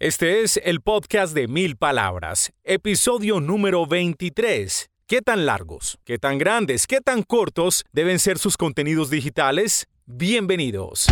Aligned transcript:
Este 0.00 0.44
es 0.44 0.60
el 0.62 0.80
podcast 0.80 1.34
de 1.34 1.48
Mil 1.48 1.74
Palabras, 1.76 2.52
episodio 2.62 3.40
número 3.40 3.84
23. 3.84 4.90
¿Qué 5.08 5.22
tan 5.22 5.44
largos, 5.44 5.98
qué 6.04 6.18
tan 6.18 6.38
grandes, 6.38 6.86
qué 6.86 7.00
tan 7.00 7.24
cortos 7.24 7.84
deben 7.92 8.20
ser 8.20 8.38
sus 8.38 8.56
contenidos 8.56 9.10
digitales? 9.10 9.88
Bienvenidos. 10.06 11.08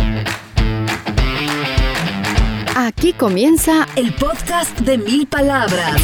Aquí 2.77 3.11
comienza 3.11 3.85
el 3.97 4.15
podcast 4.15 4.79
de 4.79 4.97
Mil 4.97 5.27
Palabras. 5.27 6.01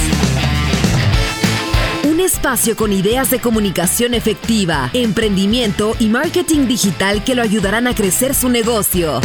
Un 2.03 2.19
espacio 2.19 2.75
con 2.75 2.91
ideas 2.91 3.31
de 3.31 3.39
comunicación 3.39 4.13
efectiva, 4.13 4.89
emprendimiento 4.91 5.95
y 5.99 6.09
marketing 6.09 6.67
digital 6.67 7.23
que 7.23 7.33
lo 7.33 7.43
ayudarán 7.43 7.87
a 7.87 7.95
crecer 7.95 8.35
su 8.35 8.49
negocio. 8.49 9.21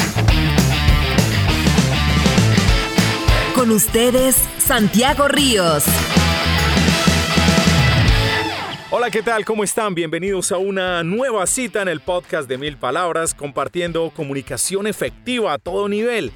Con 3.59 3.73
ustedes, 3.73 4.37
Santiago 4.59 5.27
Ríos. 5.27 5.85
Hola, 8.93 9.11
¿qué 9.11 9.21
tal? 9.21 9.45
¿Cómo 9.45 9.65
están? 9.65 9.97
Bienvenidos 9.97 10.53
a 10.53 10.59
una 10.59 11.03
nueva 11.03 11.45
cita 11.49 11.83
en 11.83 11.89
el 11.89 11.99
podcast 11.99 12.49
de 12.49 12.57
Mil 12.57 12.77
Palabras, 12.77 13.35
compartiendo 13.35 14.13
comunicación 14.15 14.87
efectiva 14.87 15.55
a 15.55 15.59
todo 15.59 15.89
nivel. 15.89 16.31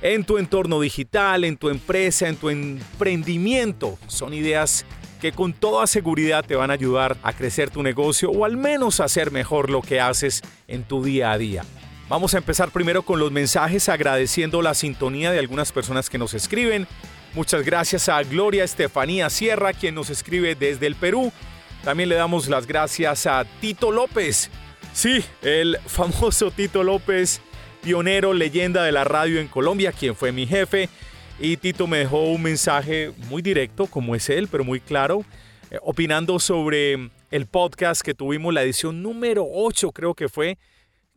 En 0.00 0.24
tu 0.24 0.38
entorno 0.38 0.80
digital, 0.80 1.44
en 1.44 1.58
tu 1.58 1.68
empresa, 1.68 2.28
en 2.28 2.36
tu 2.36 2.48
emprendimiento. 2.48 3.98
Son 4.06 4.32
ideas 4.32 4.86
que 5.20 5.32
con 5.32 5.52
toda 5.52 5.86
seguridad 5.86 6.46
te 6.46 6.56
van 6.56 6.70
a 6.70 6.74
ayudar 6.74 7.18
a 7.22 7.34
crecer 7.34 7.68
tu 7.68 7.82
negocio 7.82 8.30
o 8.30 8.46
al 8.46 8.56
menos 8.56 9.00
a 9.00 9.04
hacer 9.04 9.32
mejor 9.32 9.68
lo 9.68 9.82
que 9.82 10.00
haces 10.00 10.40
en 10.66 10.82
tu 10.84 11.04
día 11.04 11.30
a 11.30 11.36
día. 11.36 11.62
Vamos 12.08 12.34
a 12.34 12.38
empezar 12.38 12.70
primero 12.70 13.02
con 13.02 13.18
los 13.18 13.32
mensajes 13.32 13.88
agradeciendo 13.88 14.60
la 14.60 14.74
sintonía 14.74 15.32
de 15.32 15.38
algunas 15.38 15.72
personas 15.72 16.10
que 16.10 16.18
nos 16.18 16.34
escriben. 16.34 16.86
Muchas 17.34 17.64
gracias 17.64 18.10
a 18.10 18.22
Gloria 18.22 18.62
Estefanía 18.62 19.30
Sierra, 19.30 19.72
quien 19.72 19.94
nos 19.94 20.10
escribe 20.10 20.54
desde 20.54 20.86
el 20.86 20.96
Perú. 20.96 21.32
También 21.82 22.10
le 22.10 22.14
damos 22.14 22.48
las 22.48 22.66
gracias 22.66 23.26
a 23.26 23.46
Tito 23.60 23.90
López. 23.90 24.50
Sí, 24.92 25.24
el 25.40 25.78
famoso 25.86 26.50
Tito 26.50 26.84
López, 26.84 27.40
pionero, 27.82 28.34
leyenda 28.34 28.84
de 28.84 28.92
la 28.92 29.04
radio 29.04 29.40
en 29.40 29.48
Colombia, 29.48 29.90
quien 29.90 30.14
fue 30.14 30.30
mi 30.30 30.46
jefe. 30.46 30.90
Y 31.40 31.56
Tito 31.56 31.86
me 31.86 31.98
dejó 31.98 32.24
un 32.24 32.42
mensaje 32.42 33.12
muy 33.28 33.40
directo, 33.40 33.86
como 33.86 34.14
es 34.14 34.28
él, 34.28 34.46
pero 34.48 34.62
muy 34.62 34.78
claro, 34.78 35.24
eh, 35.70 35.78
opinando 35.82 36.38
sobre 36.38 37.10
el 37.30 37.46
podcast 37.46 38.02
que 38.02 38.14
tuvimos, 38.14 38.52
la 38.52 38.62
edición 38.62 39.02
número 39.02 39.46
8 39.50 39.90
creo 39.90 40.14
que 40.14 40.28
fue, 40.28 40.58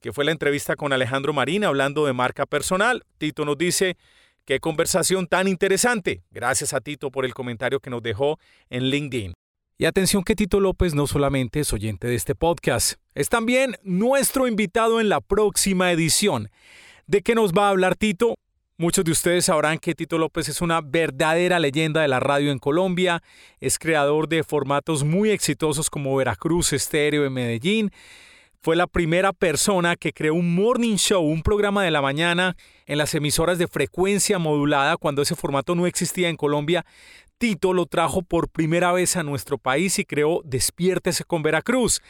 que 0.08 0.14
fue 0.14 0.24
la 0.24 0.32
entrevista 0.32 0.78
con 0.78 0.94
Alejandro 0.94 1.34
Marín 1.34 1.66
hablando 1.66 2.06
de 2.06 2.14
marca 2.14 2.46
personal. 2.46 3.04
Tito 3.18 3.44
nos 3.44 3.58
dice, 3.58 3.98
qué 4.46 4.62
conversación 4.62 5.28
tan 5.28 5.50
interesante. 5.50 6.24
Gracias 6.32 6.72
a 6.72 6.80
Tito 6.80 7.12
por 7.12 7.26
el 7.26 7.34
comentario 7.34 7.82
que 7.82 7.90
nos 7.90 8.02
dejó 8.02 8.40
en 8.70 8.86
LinkedIn. 8.86 9.34
Y 9.78 9.84
atención 9.84 10.24
que 10.24 10.34
Tito 10.34 10.62
López 10.62 10.96
no 10.96 11.08
solamente 11.08 11.60
es 11.60 11.74
oyente 11.74 12.08
de 12.08 12.16
este 12.16 12.36
podcast, 12.36 13.02
es 13.16 13.28
también 13.28 13.76
nuestro 13.84 14.48
invitado 14.48 15.02
en 15.02 15.10
la 15.10 15.20
próxima 15.20 15.92
edición. 15.92 16.52
¿De 17.06 17.22
qué 17.22 17.36
nos 17.36 17.52
va 17.52 17.68
a 17.68 17.72
hablar 17.72 17.98
Tito? 17.98 18.36
Muchos 18.78 19.04
de 19.04 19.12
ustedes 19.12 19.44
sabrán 19.44 19.78
que 19.78 19.94
Tito 19.94 20.18
López 20.18 20.48
es 20.48 20.62
una 20.62 20.80
verdadera 20.80 21.60
leyenda 21.60 22.02
de 22.02 22.08
la 22.08 22.22
radio 22.22 22.54
en 22.54 22.60
Colombia, 22.60 23.22
es 23.60 23.78
creador 23.78 24.30
de 24.30 24.46
formatos 24.46 25.04
muy 25.04 25.32
exitosos 25.32 25.90
como 25.90 26.16
Veracruz 26.16 26.72
Estéreo 26.72 27.26
en 27.26 27.34
Medellín, 27.34 27.92
fue 28.68 28.76
la 28.76 28.88
primera 28.88 29.32
persona 29.32 29.96
que 29.96 30.12
creó 30.12 30.34
un 30.34 30.54
morning 30.54 30.98
show, 30.98 31.24
un 31.24 31.42
programa 31.42 31.86
de 31.86 31.92
la 31.92 32.02
mañana 32.02 32.58
en 32.86 32.98
las 32.98 33.16
emisoras 33.16 33.58
de 33.58 33.70
frecuencia 33.70 34.40
modulada 34.40 34.98
cuando 34.98 35.22
ese 35.22 35.38
formato 35.38 35.74
no 35.74 35.88
existía 35.88 36.28
en 36.28 36.36
Colombia. 36.36 36.86
Tito 37.38 37.72
lo 37.72 37.86
trajo 37.86 38.24
por 38.24 38.50
primera 38.50 38.92
vez 38.92 39.16
a 39.16 39.24
nuestro 39.24 39.58
país 39.58 40.00
y 40.00 40.04
creó 40.04 40.42
Despiértese 40.44 41.24
con 41.24 41.44
Veracruz. 41.44 42.02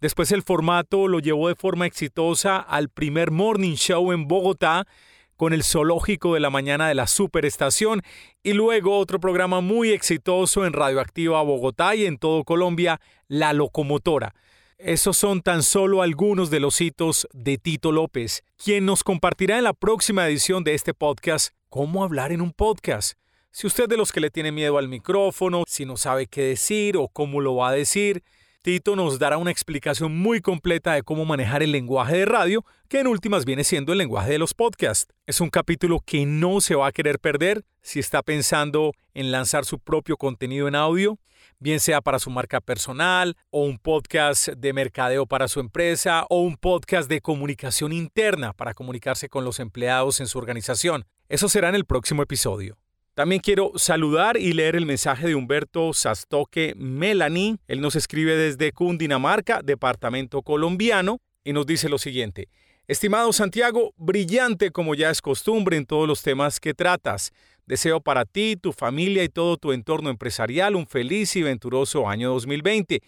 Después 0.00 0.30
el 0.30 0.44
formato 0.44 1.08
lo 1.08 1.18
llevó 1.18 1.48
de 1.48 1.56
forma 1.56 1.84
exitosa 1.84 2.58
al 2.58 2.90
primer 2.90 3.32
morning 3.32 3.74
show 3.74 4.12
en 4.12 4.28
Bogotá 4.28 4.86
con 5.34 5.52
el 5.52 5.64
zoológico 5.64 6.34
de 6.34 6.38
la 6.38 6.50
mañana 6.50 6.86
de 6.86 6.94
la 6.94 7.08
superestación 7.08 8.02
y 8.44 8.52
luego 8.52 8.98
otro 8.98 9.18
programa 9.18 9.60
muy 9.60 9.90
exitoso 9.90 10.64
en 10.64 10.74
Radioactiva 10.74 11.42
Bogotá 11.42 11.96
y 11.96 12.06
en 12.06 12.18
todo 12.18 12.44
Colombia, 12.44 13.00
La 13.26 13.52
Locomotora. 13.52 14.32
Esos 14.78 15.16
son 15.16 15.40
tan 15.40 15.62
solo 15.62 16.02
algunos 16.02 16.50
de 16.50 16.58
los 16.58 16.80
hitos 16.80 17.28
de 17.32 17.58
Tito 17.58 17.92
López, 17.92 18.42
quien 18.56 18.84
nos 18.84 19.04
compartirá 19.04 19.56
en 19.56 19.64
la 19.64 19.72
próxima 19.72 20.26
edición 20.26 20.64
de 20.64 20.74
este 20.74 20.92
podcast 20.92 21.54
cómo 21.68 22.02
hablar 22.02 22.32
en 22.32 22.40
un 22.40 22.52
podcast. 22.52 23.16
Si 23.52 23.68
usted 23.68 23.88
de 23.88 23.96
los 23.96 24.10
que 24.10 24.20
le 24.20 24.30
tiene 24.30 24.50
miedo 24.50 24.76
al 24.76 24.88
micrófono, 24.88 25.62
si 25.68 25.84
no 25.84 25.96
sabe 25.96 26.26
qué 26.26 26.42
decir 26.42 26.96
o 26.96 27.06
cómo 27.06 27.40
lo 27.40 27.54
va 27.54 27.68
a 27.68 27.72
decir, 27.72 28.24
Tito 28.62 28.96
nos 28.96 29.20
dará 29.20 29.38
una 29.38 29.52
explicación 29.52 30.18
muy 30.18 30.40
completa 30.40 30.94
de 30.94 31.02
cómo 31.02 31.24
manejar 31.24 31.62
el 31.62 31.70
lenguaje 31.70 32.16
de 32.16 32.24
radio, 32.24 32.64
que 32.88 32.98
en 32.98 33.06
últimas 33.06 33.44
viene 33.44 33.62
siendo 33.62 33.92
el 33.92 33.98
lenguaje 33.98 34.32
de 34.32 34.38
los 34.38 34.54
podcasts. 34.54 35.06
Es 35.26 35.40
un 35.40 35.50
capítulo 35.50 36.00
que 36.04 36.26
no 36.26 36.60
se 36.60 36.74
va 36.74 36.88
a 36.88 36.92
querer 36.92 37.20
perder 37.20 37.64
si 37.80 38.00
está 38.00 38.22
pensando 38.22 38.92
en 39.14 39.30
lanzar 39.30 39.66
su 39.66 39.78
propio 39.78 40.16
contenido 40.16 40.66
en 40.66 40.74
audio 40.74 41.18
bien 41.64 41.80
sea 41.80 42.02
para 42.02 42.18
su 42.18 42.28
marca 42.28 42.60
personal 42.60 43.38
o 43.48 43.64
un 43.64 43.78
podcast 43.78 44.48
de 44.48 44.74
mercadeo 44.74 45.24
para 45.24 45.48
su 45.48 45.60
empresa 45.60 46.26
o 46.28 46.42
un 46.42 46.58
podcast 46.58 47.08
de 47.08 47.22
comunicación 47.22 47.90
interna 47.90 48.52
para 48.52 48.74
comunicarse 48.74 49.30
con 49.30 49.46
los 49.46 49.58
empleados 49.60 50.20
en 50.20 50.26
su 50.26 50.36
organización. 50.36 51.06
Eso 51.30 51.48
será 51.48 51.70
en 51.70 51.74
el 51.74 51.86
próximo 51.86 52.22
episodio. 52.22 52.76
También 53.14 53.40
quiero 53.40 53.72
saludar 53.76 54.36
y 54.36 54.52
leer 54.52 54.76
el 54.76 54.84
mensaje 54.84 55.26
de 55.26 55.36
Humberto 55.36 55.94
Sastoque 55.94 56.74
Melanie. 56.76 57.56
Él 57.66 57.80
nos 57.80 57.96
escribe 57.96 58.36
desde 58.36 58.72
Cundinamarca, 58.72 59.62
departamento 59.62 60.42
colombiano, 60.42 61.22
y 61.44 61.54
nos 61.54 61.64
dice 61.64 61.88
lo 61.88 61.96
siguiente. 61.96 62.50
Estimado 62.86 63.32
Santiago, 63.32 63.94
brillante 63.96 64.70
como 64.70 64.94
ya 64.94 65.08
es 65.08 65.22
costumbre 65.22 65.78
en 65.78 65.86
todos 65.86 66.06
los 66.06 66.20
temas 66.20 66.60
que 66.60 66.74
tratas. 66.74 67.32
Deseo 67.66 68.00
para 68.00 68.26
ti, 68.26 68.56
tu 68.60 68.72
familia 68.72 69.24
y 69.24 69.28
todo 69.28 69.56
tu 69.56 69.72
entorno 69.72 70.10
empresarial 70.10 70.76
un 70.76 70.86
feliz 70.86 71.34
y 71.36 71.42
venturoso 71.42 72.08
año 72.08 72.30
2020. 72.30 73.00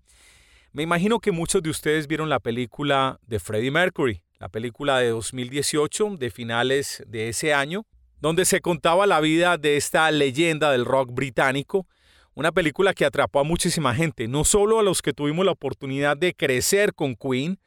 Me 0.73 0.83
imagino 0.83 1.21
que 1.21 1.33
muchos 1.33 1.63
de 1.63 1.69
ustedes 1.69 2.07
vieron 2.07 2.31
la 2.31 2.41
película 2.41 3.21
de 3.27 3.39
Freddie 3.39 3.71
Mercury, 3.71 4.23
la 4.39 4.49
película 4.49 5.01
de 5.01 5.11
2018, 5.11 6.17
de 6.17 6.31
finales 6.31 7.05
de 7.07 7.29
ese 7.29 7.53
año, 7.53 7.85
donde 8.23 8.47
se 8.47 8.63
contaba 8.63 9.07
la 9.07 9.21
vida 9.21 9.59
de 9.59 9.77
esta 9.77 10.11
leyenda 10.11 10.73
del 10.73 10.87
rock 10.87 11.11
británico, 11.13 11.87
una 12.33 12.53
película 12.53 12.95
que 12.95 13.05
atrapó 13.05 13.41
a 13.41 13.45
muchísima 13.45 13.95
gente, 13.95 14.29
no 14.29 14.45
solo 14.45 14.81
a 14.81 14.83
los 14.83 15.03
que 15.03 15.13
tuvimos 15.13 15.45
la 15.45 15.53
oportunidad 15.53 16.17
de 16.17 16.33
crecer 16.33 16.95
con 16.95 17.17
Queen, 17.17 17.59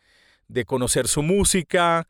de 0.48 0.66
conocer 0.66 1.08
su 1.08 1.22
música, 1.22 2.08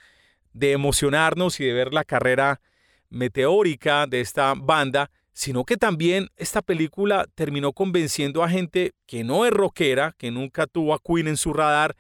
de 0.53 0.71
emocionarnos 0.71 1.59
y 1.59 1.65
de 1.65 1.73
ver 1.73 1.93
la 1.93 2.05
carrera 2.05 2.61
meteórica 3.09 4.07
de 4.07 4.21
esta 4.21 4.53
banda, 4.55 5.11
sino 5.35 5.65
que 5.65 5.75
también 5.75 6.29
esta 6.37 6.61
película 6.61 7.27
terminó 7.35 7.73
convenciendo 7.73 8.41
a 8.41 8.49
gente 8.49 8.93
que 9.05 9.25
no 9.25 9.45
es 9.45 9.51
rockera, 9.51 10.15
que 10.17 10.31
nunca 10.31 10.65
tuvo 10.65 10.93
a 10.93 10.99
Queen 10.99 11.27
en 11.27 11.35
su 11.35 11.51
radar, 11.51 11.95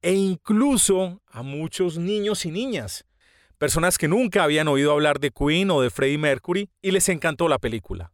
e 0.00 0.14
incluso 0.14 1.20
a 1.26 1.42
muchos 1.42 1.98
niños 1.98 2.46
y 2.46 2.50
niñas, 2.50 3.04
personas 3.58 3.98
que 3.98 4.08
nunca 4.08 4.42
habían 4.42 4.68
oído 4.68 4.92
hablar 4.92 5.20
de 5.20 5.30
Queen 5.30 5.70
o 5.70 5.82
de 5.82 5.90
Freddie 5.90 6.16
Mercury, 6.16 6.70
y 6.80 6.90
les 6.90 7.10
encantó 7.10 7.46
la 7.46 7.58
película. 7.58 8.10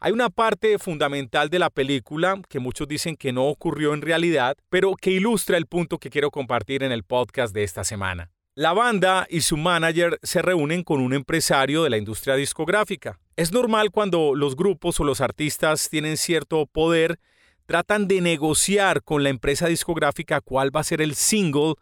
Hay 0.00 0.12
una 0.12 0.30
parte 0.30 0.78
fundamental 0.78 1.50
de 1.50 1.58
la 1.58 1.68
película 1.68 2.40
que 2.48 2.58
muchos 2.58 2.88
dicen 2.88 3.16
que 3.16 3.32
no 3.32 3.44
ocurrió 3.44 3.92
en 3.92 4.00
realidad, 4.00 4.56
pero 4.70 4.94
que 4.94 5.10
ilustra 5.10 5.58
el 5.58 5.66
punto 5.66 5.98
que 5.98 6.10
quiero 6.10 6.30
compartir 6.30 6.82
en 6.82 6.92
el 6.92 7.04
podcast 7.04 7.54
de 7.54 7.64
esta 7.64 7.84
semana. 7.84 8.30
La 8.54 8.72
banda 8.72 9.26
y 9.28 9.42
su 9.42 9.58
manager 9.58 10.18
se 10.22 10.40
reúnen 10.40 10.82
con 10.84 11.00
un 11.00 11.12
empresario 11.12 11.82
de 11.82 11.90
la 11.90 11.98
industria 11.98 12.36
discográfica. 12.36 13.18
Es 13.36 13.52
normal 13.52 13.90
cuando 13.90 14.34
los 14.34 14.56
grupos 14.56 14.98
o 14.98 15.04
los 15.04 15.20
artistas 15.20 15.90
tienen 15.90 16.16
cierto 16.16 16.64
poder, 16.64 17.20
tratan 17.66 18.08
de 18.08 18.22
negociar 18.22 19.02
con 19.02 19.22
la 19.22 19.28
empresa 19.28 19.66
discográfica 19.66 20.40
cuál 20.40 20.74
va 20.74 20.80
a 20.80 20.84
ser 20.84 21.02
el 21.02 21.14
single, 21.14 21.74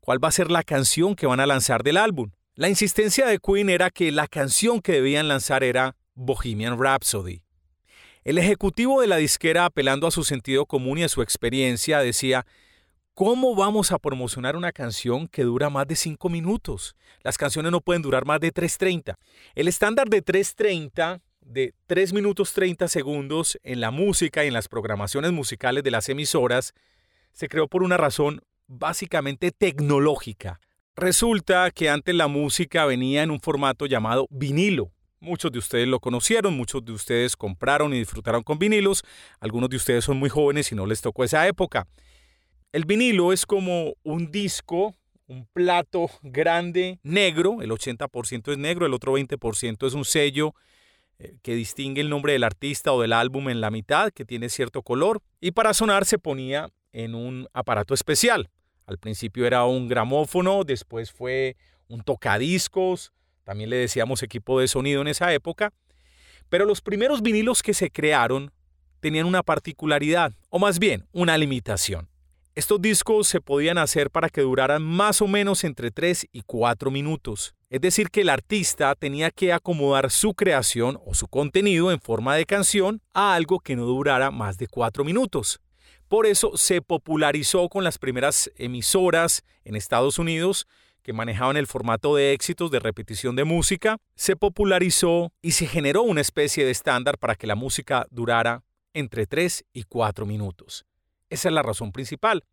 cuál 0.00 0.22
va 0.22 0.28
a 0.28 0.32
ser 0.32 0.50
la 0.50 0.62
canción 0.62 1.14
que 1.14 1.26
van 1.26 1.40
a 1.40 1.46
lanzar 1.46 1.82
del 1.82 1.96
álbum. 1.96 2.32
La 2.56 2.68
insistencia 2.68 3.26
de 3.26 3.38
Queen 3.38 3.70
era 3.70 3.88
que 3.88 4.12
la 4.12 4.26
canción 4.26 4.82
que 4.82 4.92
debían 4.92 5.28
lanzar 5.28 5.64
era 5.64 5.96
Bohemian 6.14 6.78
Rhapsody. 6.78 7.40
El 8.24 8.36
ejecutivo 8.36 9.00
de 9.00 9.06
la 9.06 9.16
disquera, 9.16 9.64
apelando 9.64 10.06
a 10.08 10.10
su 10.10 10.24
sentido 10.24 10.66
común 10.66 10.98
y 10.98 11.04
a 11.04 11.08
su 11.08 11.22
experiencia, 11.22 12.00
decía, 12.00 12.44
¿Cómo 13.18 13.56
vamos 13.56 13.90
a 13.90 13.98
promocionar 13.98 14.54
una 14.54 14.70
canción 14.70 15.26
que 15.26 15.42
dura 15.42 15.70
más 15.70 15.88
de 15.88 15.96
5 15.96 16.28
minutos? 16.28 16.94
Las 17.24 17.36
canciones 17.36 17.72
no 17.72 17.80
pueden 17.80 18.00
durar 18.00 18.24
más 18.24 18.38
de 18.38 18.54
3.30. 18.54 19.16
El 19.56 19.66
estándar 19.66 20.08
de 20.08 20.24
3.30, 20.24 21.20
de 21.40 21.74
3 21.88 22.12
minutos 22.12 22.52
30 22.52 22.86
segundos 22.86 23.58
en 23.64 23.80
la 23.80 23.90
música 23.90 24.44
y 24.44 24.46
en 24.46 24.54
las 24.54 24.68
programaciones 24.68 25.32
musicales 25.32 25.82
de 25.82 25.90
las 25.90 26.08
emisoras, 26.08 26.74
se 27.32 27.48
creó 27.48 27.66
por 27.66 27.82
una 27.82 27.96
razón 27.96 28.40
básicamente 28.68 29.50
tecnológica. 29.50 30.60
Resulta 30.94 31.72
que 31.72 31.90
antes 31.90 32.14
la 32.14 32.28
música 32.28 32.86
venía 32.86 33.24
en 33.24 33.32
un 33.32 33.40
formato 33.40 33.86
llamado 33.86 34.28
vinilo. 34.30 34.92
Muchos 35.18 35.50
de 35.50 35.58
ustedes 35.58 35.88
lo 35.88 35.98
conocieron, 35.98 36.56
muchos 36.56 36.84
de 36.84 36.92
ustedes 36.92 37.36
compraron 37.36 37.92
y 37.92 37.98
disfrutaron 37.98 38.44
con 38.44 38.60
vinilos, 38.60 39.02
algunos 39.40 39.70
de 39.70 39.76
ustedes 39.76 40.04
son 40.04 40.18
muy 40.18 40.30
jóvenes 40.30 40.70
y 40.70 40.76
no 40.76 40.86
les 40.86 41.00
tocó 41.00 41.24
esa 41.24 41.48
época. 41.48 41.88
El 42.70 42.84
vinilo 42.84 43.32
es 43.32 43.46
como 43.46 43.94
un 44.02 44.30
disco, 44.30 44.94
un 45.26 45.46
plato 45.46 46.10
grande 46.22 46.98
negro, 47.02 47.62
el 47.62 47.70
80% 47.70 48.52
es 48.52 48.58
negro, 48.58 48.84
el 48.84 48.92
otro 48.92 49.16
20% 49.16 49.86
es 49.86 49.94
un 49.94 50.04
sello 50.04 50.54
eh, 51.18 51.38
que 51.42 51.54
distingue 51.54 52.02
el 52.02 52.10
nombre 52.10 52.34
del 52.34 52.44
artista 52.44 52.92
o 52.92 53.00
del 53.00 53.14
álbum 53.14 53.48
en 53.48 53.62
la 53.62 53.70
mitad, 53.70 54.10
que 54.12 54.26
tiene 54.26 54.50
cierto 54.50 54.82
color, 54.82 55.22
y 55.40 55.52
para 55.52 55.72
sonar 55.72 56.04
se 56.04 56.18
ponía 56.18 56.68
en 56.92 57.14
un 57.14 57.48
aparato 57.54 57.94
especial. 57.94 58.50
Al 58.84 58.98
principio 58.98 59.46
era 59.46 59.64
un 59.64 59.88
gramófono, 59.88 60.62
después 60.62 61.10
fue 61.10 61.56
un 61.88 62.02
tocadiscos, 62.02 63.14
también 63.44 63.70
le 63.70 63.76
decíamos 63.76 64.22
equipo 64.22 64.60
de 64.60 64.68
sonido 64.68 65.00
en 65.00 65.08
esa 65.08 65.32
época, 65.32 65.72
pero 66.50 66.66
los 66.66 66.82
primeros 66.82 67.22
vinilos 67.22 67.62
que 67.62 67.72
se 67.72 67.90
crearon 67.90 68.52
tenían 69.00 69.24
una 69.24 69.42
particularidad, 69.42 70.34
o 70.50 70.58
más 70.58 70.78
bien 70.78 71.06
una 71.12 71.38
limitación. 71.38 72.10
Estos 72.58 72.82
discos 72.82 73.28
se 73.28 73.40
podían 73.40 73.78
hacer 73.78 74.10
para 74.10 74.28
que 74.28 74.40
duraran 74.40 74.82
más 74.82 75.22
o 75.22 75.28
menos 75.28 75.62
entre 75.62 75.92
3 75.92 76.26
y 76.32 76.42
4 76.42 76.90
minutos. 76.90 77.54
Es 77.70 77.80
decir, 77.80 78.10
que 78.10 78.22
el 78.22 78.28
artista 78.28 78.96
tenía 78.96 79.30
que 79.30 79.52
acomodar 79.52 80.10
su 80.10 80.34
creación 80.34 80.98
o 81.06 81.14
su 81.14 81.28
contenido 81.28 81.92
en 81.92 82.00
forma 82.00 82.34
de 82.34 82.46
canción 82.46 83.00
a 83.14 83.34
algo 83.34 83.60
que 83.60 83.76
no 83.76 83.84
durara 83.84 84.32
más 84.32 84.58
de 84.58 84.66
4 84.66 85.04
minutos. 85.04 85.60
Por 86.08 86.26
eso 86.26 86.56
se 86.56 86.82
popularizó 86.82 87.68
con 87.68 87.84
las 87.84 87.96
primeras 87.96 88.50
emisoras 88.56 89.44
en 89.64 89.76
Estados 89.76 90.18
Unidos 90.18 90.66
que 91.02 91.12
manejaban 91.12 91.56
el 91.56 91.68
formato 91.68 92.16
de 92.16 92.32
éxitos 92.32 92.72
de 92.72 92.80
repetición 92.80 93.36
de 93.36 93.44
música, 93.44 93.98
se 94.16 94.34
popularizó 94.34 95.30
y 95.42 95.52
se 95.52 95.68
generó 95.68 96.02
una 96.02 96.22
especie 96.22 96.64
de 96.64 96.72
estándar 96.72 97.18
para 97.18 97.36
que 97.36 97.46
la 97.46 97.54
música 97.54 98.08
durara 98.10 98.64
entre 98.94 99.26
3 99.28 99.64
y 99.72 99.84
4 99.84 100.26
minutos. 100.26 100.88
Esa 101.30 101.48
es 101.48 101.54
la 101.54 101.62
razón 101.62 101.92
principal. 101.92 102.44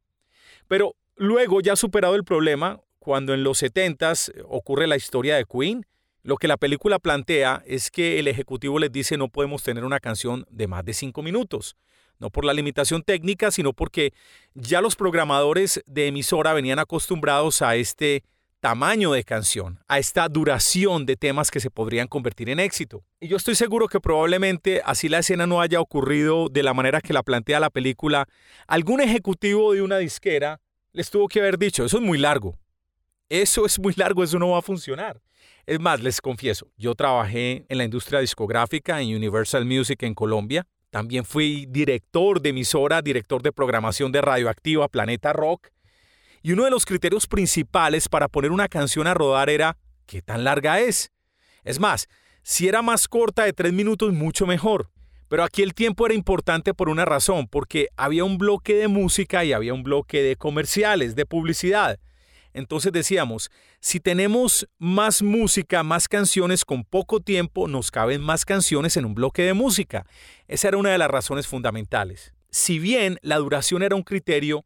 Pero 0.68 0.96
luego, 1.16 1.62
ya 1.62 1.76
superado 1.76 2.16
el 2.16 2.24
problema, 2.24 2.82
cuando 3.00 3.34
en 3.34 3.44
los 3.44 3.60
70 3.60 4.12
eh, 4.12 4.16
ocurre 4.48 4.88
la 4.88 4.96
historia 4.96 5.36
de 5.36 5.46
Queen, 5.46 5.86
lo 6.24 6.38
que 6.38 6.48
la 6.48 6.58
película 6.58 6.98
plantea 6.98 7.62
es 7.68 7.92
que 7.92 8.18
el 8.18 8.28
ejecutivo 8.28 8.80
les 8.80 8.92
dice 8.92 9.16
no 9.16 9.28
podemos 9.30 9.62
tener 9.62 9.84
una 9.84 10.00
canción 10.00 10.48
de 10.50 10.68
más 10.68 10.84
de 10.84 10.94
cinco 10.94 11.22
minutos. 11.22 11.76
No 12.18 12.32
por 12.32 12.46
la 12.46 12.54
limitación 12.54 13.04
técnica, 13.04 13.52
sino 13.52 13.74
porque 13.74 14.12
ya 14.56 14.82
los 14.82 14.96
programadores 14.96 15.84
de 15.86 16.08
emisora 16.08 16.54
venían 16.54 16.80
acostumbrados 16.80 17.62
a 17.62 17.76
este 17.76 18.24
tamaño 18.66 19.12
de 19.12 19.24
canción, 19.24 19.80
a 19.88 20.00
esta 20.00 20.28
duración 20.28 21.06
de 21.06 21.16
temas 21.16 21.52
que 21.52 21.60
se 21.60 21.70
podrían 21.70 22.08
convertir 22.08 22.50
en 22.50 22.60
éxito. 22.60 23.04
Y 23.20 23.28
yo 23.28 23.38
estoy 23.38 23.54
seguro 23.54 23.88
que 23.88 24.00
probablemente 24.00 24.82
así 24.84 25.08
la 25.08 25.20
escena 25.20 25.46
no 25.46 25.62
haya 25.62 25.80
ocurrido 25.80 26.50
de 26.50 26.64
la 26.64 26.74
manera 26.74 27.00
que 27.00 27.14
la 27.14 27.22
plantea 27.22 27.60
la 27.60 27.70
película, 27.70 28.28
algún 28.66 29.02
ejecutivo 29.02 29.74
de 29.74 29.84
una 29.84 30.00
disquera 30.00 30.62
les 30.94 31.12
tuvo 31.12 31.28
que 31.28 31.42
haber 31.42 31.60
dicho, 31.60 31.86
eso 31.86 31.98
es 31.98 32.04
muy 32.04 32.18
largo, 32.18 32.58
eso 33.30 33.68
es 33.68 33.78
muy 33.78 33.94
largo, 33.98 34.24
eso 34.24 34.40
no 34.40 34.50
va 34.50 34.58
a 34.58 34.64
funcionar. 34.64 35.22
Es 35.68 35.80
más, 35.80 36.02
les 36.02 36.20
confieso, 36.20 36.72
yo 36.76 36.96
trabajé 36.96 37.68
en 37.70 37.78
la 37.78 37.84
industria 37.84 38.20
discográfica 38.20 39.00
en 39.00 39.16
Universal 39.16 39.64
Music 39.64 40.02
en 40.02 40.16
Colombia. 40.16 40.66
También 40.90 41.24
fui 41.24 41.68
director 41.70 42.42
de 42.42 42.50
emisora, 42.50 43.04
director 43.04 43.44
de 43.44 43.52
programación 43.52 44.12
de 44.12 44.22
Radioactiva 44.22 44.88
Planeta 44.88 45.34
Rock 45.34 45.68
y 46.46 46.52
uno 46.52 46.66
de 46.66 46.70
los 46.70 46.86
criterios 46.86 47.26
principales 47.26 48.08
para 48.08 48.28
poner 48.28 48.52
una 48.52 48.68
canción 48.68 49.08
a 49.08 49.16
rodar 49.16 49.50
era 49.50 49.78
qué 50.06 50.22
tan 50.22 50.44
larga 50.44 50.80
es. 50.80 51.12
Es 51.64 51.80
más, 51.80 52.08
si 52.44 52.68
era 52.68 52.84
más 52.84 53.08
corta 53.08 53.46
de 53.46 53.52
tres 53.52 53.74
minutos, 53.74 54.14
mucho 54.14 54.46
mejor. 54.46 54.92
Pero 55.28 55.44
aquí 55.44 55.64
el 55.64 55.74
tiempo 55.74 56.06
era 56.06 56.14
importante 56.14 56.76
por 56.76 56.88
una 56.88 57.04
razón, 57.04 57.48
porque 57.48 57.88
había 57.98 58.24
un 58.24 58.38
bloque 58.38 58.76
de 58.76 58.88
música 58.88 59.44
y 59.44 59.54
había 59.54 59.74
un 59.74 59.82
bloque 59.82 60.22
de 60.22 60.36
comerciales, 60.36 61.16
de 61.16 61.26
publicidad. 61.26 62.00
Entonces 62.54 62.92
decíamos, 62.92 63.50
si 63.80 64.00
tenemos 64.00 64.68
más 64.78 65.24
música, 65.24 65.82
más 65.82 66.08
canciones 66.08 66.64
con 66.64 66.84
poco 66.84 67.22
tiempo, 67.22 67.68
nos 67.68 67.90
caben 67.90 68.22
más 68.22 68.46
canciones 68.46 68.98
en 68.98 69.06
un 69.06 69.16
bloque 69.16 69.42
de 69.42 69.56
música. 69.56 70.06
Esa 70.48 70.68
era 70.68 70.78
una 70.78 70.92
de 70.92 71.00
las 71.00 71.10
razones 71.10 71.48
fundamentales. 71.48 72.36
Si 72.52 72.78
bien 72.78 73.18
la 73.24 73.38
duración 73.38 73.82
era 73.82 73.96
un 73.96 74.04
criterio, 74.04 74.64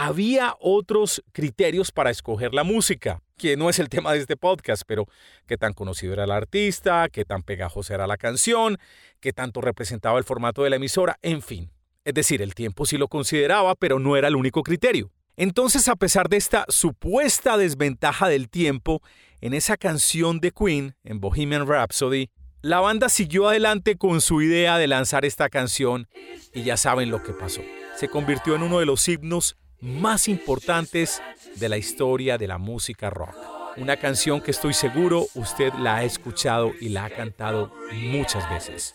había 0.00 0.54
otros 0.60 1.24
criterios 1.32 1.90
para 1.90 2.10
escoger 2.10 2.54
la 2.54 2.62
música, 2.62 3.20
que 3.36 3.56
no 3.56 3.68
es 3.68 3.80
el 3.80 3.88
tema 3.88 4.12
de 4.12 4.20
este 4.20 4.36
podcast, 4.36 4.84
pero 4.86 5.06
qué 5.48 5.56
tan 5.56 5.72
conocido 5.72 6.12
era 6.12 6.22
el 6.22 6.30
artista, 6.30 7.08
qué 7.08 7.24
tan 7.24 7.42
pegajosa 7.42 7.94
era 7.94 8.06
la 8.06 8.16
canción, 8.16 8.78
qué 9.18 9.32
tanto 9.32 9.60
representaba 9.60 10.16
el 10.16 10.24
formato 10.24 10.62
de 10.62 10.70
la 10.70 10.76
emisora, 10.76 11.18
en 11.20 11.42
fin. 11.42 11.72
Es 12.04 12.14
decir, 12.14 12.42
el 12.42 12.54
tiempo 12.54 12.86
sí 12.86 12.96
lo 12.96 13.08
consideraba, 13.08 13.74
pero 13.74 13.98
no 13.98 14.16
era 14.16 14.28
el 14.28 14.36
único 14.36 14.62
criterio. 14.62 15.10
Entonces, 15.36 15.88
a 15.88 15.96
pesar 15.96 16.28
de 16.28 16.36
esta 16.36 16.64
supuesta 16.68 17.56
desventaja 17.56 18.28
del 18.28 18.48
tiempo, 18.48 19.02
en 19.40 19.52
esa 19.52 19.76
canción 19.76 20.38
de 20.38 20.52
Queen, 20.52 20.94
en 21.02 21.18
Bohemian 21.18 21.66
Rhapsody, 21.66 22.30
la 22.62 22.78
banda 22.78 23.08
siguió 23.08 23.48
adelante 23.48 23.96
con 23.96 24.20
su 24.20 24.42
idea 24.42 24.78
de 24.78 24.86
lanzar 24.86 25.24
esta 25.24 25.48
canción 25.48 26.06
y 26.54 26.62
ya 26.62 26.76
saben 26.76 27.10
lo 27.10 27.24
que 27.24 27.32
pasó. 27.32 27.62
Se 27.96 28.08
convirtió 28.08 28.54
en 28.54 28.62
uno 28.62 28.78
de 28.78 28.86
los 28.86 29.08
himnos 29.08 29.56
más 29.80 30.28
importantes 30.28 31.22
de 31.56 31.68
la 31.68 31.76
historia 31.76 32.38
de 32.38 32.48
la 32.48 32.58
música 32.58 33.10
rock. 33.10 33.36
Una 33.76 33.96
canción 33.96 34.40
que 34.40 34.50
estoy 34.50 34.74
seguro 34.74 35.26
usted 35.34 35.72
la 35.74 35.96
ha 35.96 36.04
escuchado 36.04 36.72
y 36.80 36.88
la 36.88 37.04
ha 37.04 37.10
cantado 37.10 37.72
muchas 37.92 38.48
veces. 38.50 38.94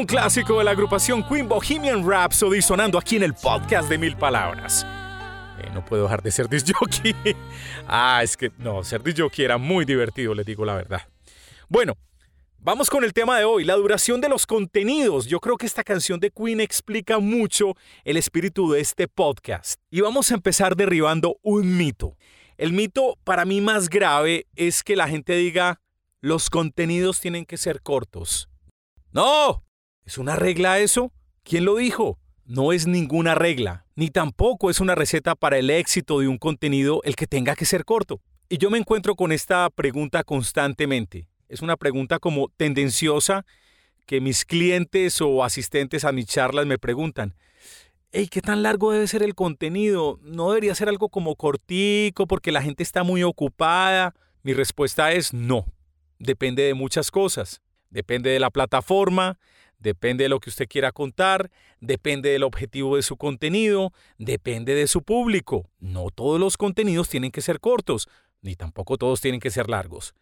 Un 0.00 0.06
clásico 0.06 0.56
de 0.56 0.64
la 0.64 0.70
agrupación 0.70 1.22
Queen 1.22 1.46
Bohemian 1.46 2.10
Rhapsody 2.10 2.62
sonando 2.62 2.96
aquí 2.96 3.16
en 3.16 3.22
el 3.22 3.34
podcast 3.34 3.86
de 3.90 3.98
Mil 3.98 4.16
Palabras. 4.16 4.86
Eh, 5.58 5.68
no 5.74 5.84
puedo 5.84 6.04
dejar 6.04 6.22
de 6.22 6.30
ser 6.30 6.48
disjockey. 6.48 7.14
ah, 7.86 8.22
es 8.22 8.34
que 8.34 8.50
no, 8.56 8.82
ser 8.82 9.02
disjockey 9.02 9.44
era 9.44 9.58
muy 9.58 9.84
divertido, 9.84 10.34
les 10.34 10.46
digo 10.46 10.64
la 10.64 10.74
verdad. 10.74 11.02
Bueno, 11.68 11.98
Vamos 12.62 12.88
con 12.88 13.04
el 13.04 13.12
tema 13.14 13.38
de 13.38 13.44
hoy, 13.44 13.64
la 13.64 13.74
duración 13.74 14.20
de 14.20 14.28
los 14.28 14.46
contenidos. 14.46 15.26
Yo 15.26 15.40
creo 15.40 15.56
que 15.56 15.64
esta 15.64 15.82
canción 15.82 16.20
de 16.20 16.30
Queen 16.30 16.60
explica 16.60 17.18
mucho 17.18 17.74
el 18.04 18.18
espíritu 18.18 18.70
de 18.70 18.80
este 18.80 19.06
podcast. 19.08 19.80
Y 19.90 20.00
vamos 20.02 20.30
a 20.30 20.34
empezar 20.34 20.76
derribando 20.76 21.38
un 21.42 21.78
mito. 21.78 22.16
El 22.58 22.72
mito 22.74 23.18
para 23.24 23.46
mí 23.46 23.62
más 23.62 23.88
grave 23.88 24.46
es 24.56 24.82
que 24.82 24.96
la 24.96 25.08
gente 25.08 25.34
diga, 25.36 25.80
los 26.20 26.50
contenidos 26.50 27.20
tienen 27.20 27.46
que 27.46 27.56
ser 27.56 27.80
cortos. 27.80 28.50
No, 29.12 29.64
¿es 30.10 30.18
una 30.18 30.36
regla 30.36 30.78
eso? 30.78 31.12
¿Quién 31.42 31.64
lo 31.64 31.76
dijo? 31.76 32.18
No 32.44 32.72
es 32.72 32.86
ninguna 32.86 33.34
regla, 33.34 33.86
ni 33.94 34.10
tampoco 34.10 34.68
es 34.70 34.80
una 34.80 34.94
receta 34.94 35.34
para 35.34 35.58
el 35.58 35.70
éxito 35.70 36.18
de 36.20 36.28
un 36.28 36.36
contenido 36.36 37.00
el 37.04 37.16
que 37.16 37.26
tenga 37.26 37.54
que 37.54 37.64
ser 37.64 37.84
corto. 37.84 38.20
Y 38.48 38.58
yo 38.58 38.70
me 38.70 38.78
encuentro 38.78 39.14
con 39.14 39.30
esta 39.30 39.70
pregunta 39.70 40.24
constantemente 40.24 41.30
es 41.50 41.62
una 41.62 41.76
pregunta 41.76 42.18
como 42.20 42.48
tendenciosa 42.56 43.44
que 44.06 44.20
mis 44.20 44.44
clientes 44.44 45.20
o 45.20 45.44
asistentes 45.44 46.04
a 46.04 46.12
mis 46.12 46.26
charlas 46.26 46.64
me 46.64 46.78
preguntan. 46.78 47.34
Hey, 48.12 48.28
¿qué 48.28 48.40
tan 48.40 48.62
largo 48.62 48.92
debe 48.92 49.06
ser 49.06 49.22
el 49.22 49.34
contenido? 49.34 50.18
¿No 50.22 50.50
debería 50.50 50.74
ser 50.74 50.88
algo 50.88 51.08
como 51.08 51.36
cortico 51.36 52.26
porque 52.26 52.52
la 52.52 52.62
gente 52.62 52.82
está 52.82 53.02
muy 53.02 53.22
ocupada? 53.24 54.14
Mi 54.42 54.52
respuesta 54.52 55.12
es 55.12 55.32
no. 55.32 55.66
Depende 56.18 56.62
de 56.62 56.74
muchas 56.74 57.10
cosas. 57.10 57.60
Depende 57.90 58.30
de 58.30 58.40
la 58.40 58.50
plataforma, 58.50 59.38
depende 59.80 60.24
de 60.24 60.28
lo 60.28 60.38
que 60.38 60.50
usted 60.50 60.68
quiera 60.68 60.92
contar, 60.92 61.50
depende 61.80 62.30
del 62.30 62.44
objetivo 62.44 62.96
de 62.96 63.02
su 63.02 63.16
contenido, 63.16 63.92
depende 64.18 64.74
de 64.74 64.86
su 64.86 65.02
público. 65.02 65.68
No 65.80 66.10
todos 66.10 66.38
los 66.38 66.56
contenidos 66.56 67.08
tienen 67.08 67.32
que 67.32 67.40
ser 67.40 67.58
cortos, 67.58 68.08
ni 68.42 68.54
tampoco 68.54 68.96
todos 68.96 69.20
tienen 69.20 69.40
que 69.40 69.50
ser 69.50 69.68
largos. 69.68 70.14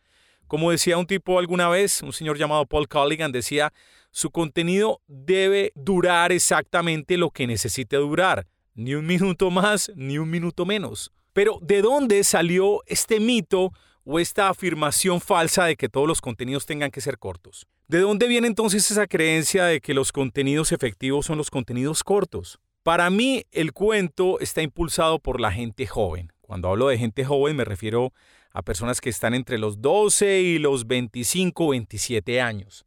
Como 0.46 0.70
decía 0.70 0.96
un 0.96 1.06
tipo 1.06 1.38
alguna 1.38 1.68
vez, 1.68 2.02
un 2.02 2.12
señor 2.12 2.38
llamado 2.38 2.64
Paul 2.64 2.88
Colligan 2.88 3.32
decía, 3.32 3.72
su 4.10 4.30
contenido 4.30 5.02
debe 5.06 5.72
durar 5.74 6.32
exactamente 6.32 7.18
lo 7.18 7.30
que 7.30 7.46
necesite 7.46 7.96
durar, 7.96 8.46
ni 8.74 8.94
un 8.94 9.06
minuto 9.06 9.50
más, 9.50 9.92
ni 9.94 10.16
un 10.16 10.30
minuto 10.30 10.64
menos. 10.64 11.12
Pero 11.34 11.58
¿de 11.60 11.82
dónde 11.82 12.24
salió 12.24 12.82
este 12.86 13.20
mito 13.20 13.72
o 14.04 14.18
esta 14.18 14.48
afirmación 14.48 15.20
falsa 15.20 15.66
de 15.66 15.76
que 15.76 15.90
todos 15.90 16.08
los 16.08 16.22
contenidos 16.22 16.64
tengan 16.64 16.90
que 16.90 17.02
ser 17.02 17.18
cortos? 17.18 17.66
¿De 17.88 18.00
dónde 18.00 18.28
viene 18.28 18.46
entonces 18.46 18.90
esa 18.90 19.06
creencia 19.06 19.64
de 19.64 19.80
que 19.80 19.94
los 19.94 20.12
contenidos 20.12 20.72
efectivos 20.72 21.24
son 21.24 21.38
los 21.38 21.48
contenidos 21.48 22.04
cortos? 22.04 22.60
Para 22.82 23.08
mí 23.08 23.44
el 23.50 23.72
cuento 23.72 24.38
está 24.40 24.60
impulsado 24.60 25.18
por 25.18 25.40
la 25.40 25.50
gente 25.50 25.86
joven. 25.86 26.30
Cuando 26.42 26.68
hablo 26.68 26.88
de 26.88 26.98
gente 26.98 27.24
joven 27.24 27.56
me 27.56 27.64
refiero 27.64 28.12
a 28.52 28.60
personas 28.60 29.00
que 29.00 29.08
están 29.08 29.32
entre 29.32 29.56
los 29.56 29.80
12 29.80 30.42
y 30.42 30.58
los 30.58 30.86
25 30.86 31.64
o 31.64 31.70
27 31.70 32.42
años. 32.42 32.84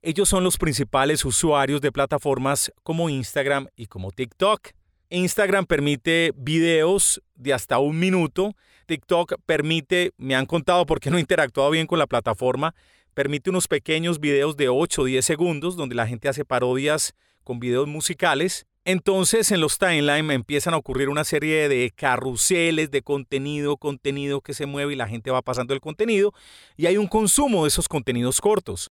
Ellos 0.00 0.30
son 0.30 0.44
los 0.44 0.56
principales 0.56 1.26
usuarios 1.26 1.82
de 1.82 1.92
plataformas 1.92 2.72
como 2.82 3.10
Instagram 3.10 3.68
y 3.76 3.84
como 3.84 4.12
TikTok. 4.12 4.70
Instagram 5.10 5.66
permite 5.66 6.32
videos 6.34 7.22
de 7.34 7.52
hasta 7.52 7.80
un 7.80 7.98
minuto. 7.98 8.54
TikTok 8.86 9.34
permite, 9.44 10.12
me 10.16 10.34
han 10.34 10.46
contado 10.46 10.86
porque 10.86 11.10
no 11.10 11.18
he 11.18 11.20
interactuado 11.20 11.70
bien 11.70 11.86
con 11.86 11.98
la 11.98 12.06
plataforma, 12.06 12.74
permite 13.18 13.50
unos 13.50 13.66
pequeños 13.66 14.20
videos 14.20 14.56
de 14.56 14.68
8 14.68 15.02
o 15.02 15.04
10 15.04 15.24
segundos 15.24 15.74
donde 15.74 15.96
la 15.96 16.06
gente 16.06 16.28
hace 16.28 16.44
parodias 16.44 17.16
con 17.42 17.58
videos 17.58 17.88
musicales. 17.88 18.68
Entonces 18.84 19.50
en 19.50 19.60
los 19.60 19.76
timeline 19.76 20.30
empiezan 20.30 20.72
a 20.72 20.76
ocurrir 20.76 21.08
una 21.08 21.24
serie 21.24 21.68
de 21.68 21.90
carruseles 21.90 22.92
de 22.92 23.02
contenido, 23.02 23.76
contenido 23.76 24.40
que 24.40 24.54
se 24.54 24.66
mueve 24.66 24.92
y 24.92 24.96
la 24.96 25.08
gente 25.08 25.32
va 25.32 25.42
pasando 25.42 25.74
el 25.74 25.80
contenido 25.80 26.32
y 26.76 26.86
hay 26.86 26.96
un 26.96 27.08
consumo 27.08 27.64
de 27.64 27.70
esos 27.70 27.88
contenidos 27.88 28.40
cortos. 28.40 28.88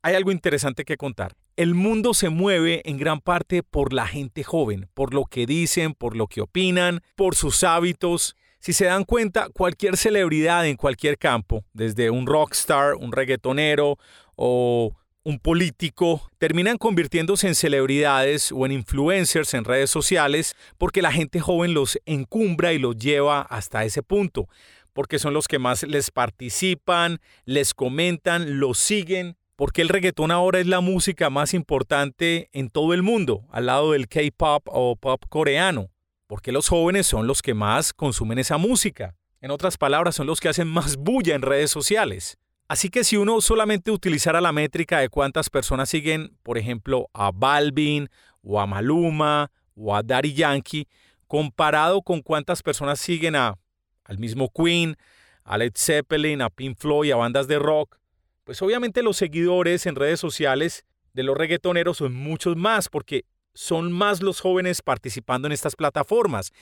Hay 0.00 0.14
algo 0.14 0.32
interesante 0.32 0.86
que 0.86 0.96
contar. 0.96 1.34
El 1.56 1.74
mundo 1.74 2.14
se 2.14 2.30
mueve 2.30 2.80
en 2.86 2.96
gran 2.96 3.20
parte 3.20 3.62
por 3.62 3.92
la 3.92 4.06
gente 4.06 4.42
joven, 4.42 4.88
por 4.94 5.12
lo 5.12 5.26
que 5.26 5.44
dicen, 5.44 5.92
por 5.92 6.16
lo 6.16 6.28
que 6.28 6.40
opinan, 6.40 7.02
por 7.14 7.34
sus 7.34 7.62
hábitos. 7.62 8.36
Si 8.60 8.74
se 8.74 8.84
dan 8.84 9.04
cuenta, 9.04 9.48
cualquier 9.48 9.96
celebridad 9.96 10.66
en 10.66 10.76
cualquier 10.76 11.16
campo, 11.16 11.64
desde 11.72 12.10
un 12.10 12.26
rockstar, 12.26 12.94
un 12.94 13.10
reggaetonero 13.10 13.96
o 14.36 14.94
un 15.22 15.38
político, 15.38 16.30
terminan 16.36 16.76
convirtiéndose 16.76 17.48
en 17.48 17.54
celebridades 17.54 18.52
o 18.52 18.66
en 18.66 18.72
influencers 18.72 19.54
en 19.54 19.64
redes 19.64 19.88
sociales 19.88 20.56
porque 20.76 21.00
la 21.00 21.10
gente 21.10 21.40
joven 21.40 21.72
los 21.72 21.98
encumbra 22.04 22.74
y 22.74 22.78
los 22.78 22.96
lleva 22.98 23.40
hasta 23.40 23.86
ese 23.86 24.02
punto, 24.02 24.46
porque 24.92 25.18
son 25.18 25.32
los 25.32 25.48
que 25.48 25.58
más 25.58 25.82
les 25.84 26.10
participan, 26.10 27.18
les 27.46 27.72
comentan, 27.72 28.60
los 28.60 28.76
siguen, 28.76 29.38
porque 29.56 29.80
el 29.80 29.88
reggaetón 29.88 30.30
ahora 30.30 30.60
es 30.60 30.66
la 30.66 30.82
música 30.82 31.30
más 31.30 31.54
importante 31.54 32.50
en 32.52 32.68
todo 32.68 32.92
el 32.92 33.02
mundo, 33.02 33.46
al 33.50 33.66
lado 33.66 33.92
del 33.92 34.06
K-pop 34.06 34.68
o 34.68 34.96
pop 34.96 35.24
coreano, 35.30 35.88
porque 36.30 36.52
los 36.52 36.68
jóvenes 36.68 37.08
son 37.08 37.26
los 37.26 37.42
que 37.42 37.54
más 37.54 37.92
consumen 37.92 38.38
esa 38.38 38.56
música. 38.56 39.16
En 39.40 39.50
otras 39.50 39.76
palabras, 39.76 40.14
son 40.14 40.28
los 40.28 40.38
que 40.38 40.48
hacen 40.48 40.68
más 40.68 40.96
bulla 40.96 41.34
en 41.34 41.42
redes 41.42 41.72
sociales. 41.72 42.38
Así 42.68 42.88
que 42.88 43.02
si 43.02 43.16
uno 43.16 43.40
solamente 43.40 43.90
utilizara 43.90 44.40
la 44.40 44.52
métrica 44.52 45.00
de 45.00 45.08
cuántas 45.08 45.50
personas 45.50 45.88
siguen, 45.88 46.36
por 46.44 46.56
ejemplo, 46.56 47.08
a 47.14 47.32
Balvin 47.34 48.08
o 48.42 48.60
a 48.60 48.66
Maluma 48.68 49.50
o 49.74 49.92
a 49.92 50.04
Daddy 50.04 50.32
Yankee, 50.32 50.86
comparado 51.26 52.00
con 52.00 52.22
cuántas 52.22 52.62
personas 52.62 53.00
siguen 53.00 53.34
a, 53.34 53.58
al 54.04 54.18
mismo 54.18 54.52
Queen, 54.54 54.94
a 55.42 55.58
Led 55.58 55.72
Zeppelin, 55.76 56.42
a 56.42 56.50
Pink 56.50 56.78
Floyd, 56.78 57.10
a 57.10 57.16
bandas 57.16 57.48
de 57.48 57.58
rock, 57.58 57.96
pues 58.44 58.62
obviamente 58.62 59.02
los 59.02 59.16
seguidores 59.16 59.84
en 59.84 59.96
redes 59.96 60.20
sociales 60.20 60.84
de 61.12 61.24
los 61.24 61.36
reggaetoneros 61.36 61.96
son 61.96 62.14
muchos 62.14 62.54
más 62.56 62.88
porque 62.88 63.24
son 63.60 63.92
más 63.92 64.22
los 64.22 64.40
jóvenes 64.40 64.80
participando 64.80 65.46
en 65.46 65.52
estas 65.52 65.76
plataformas. 65.76 66.52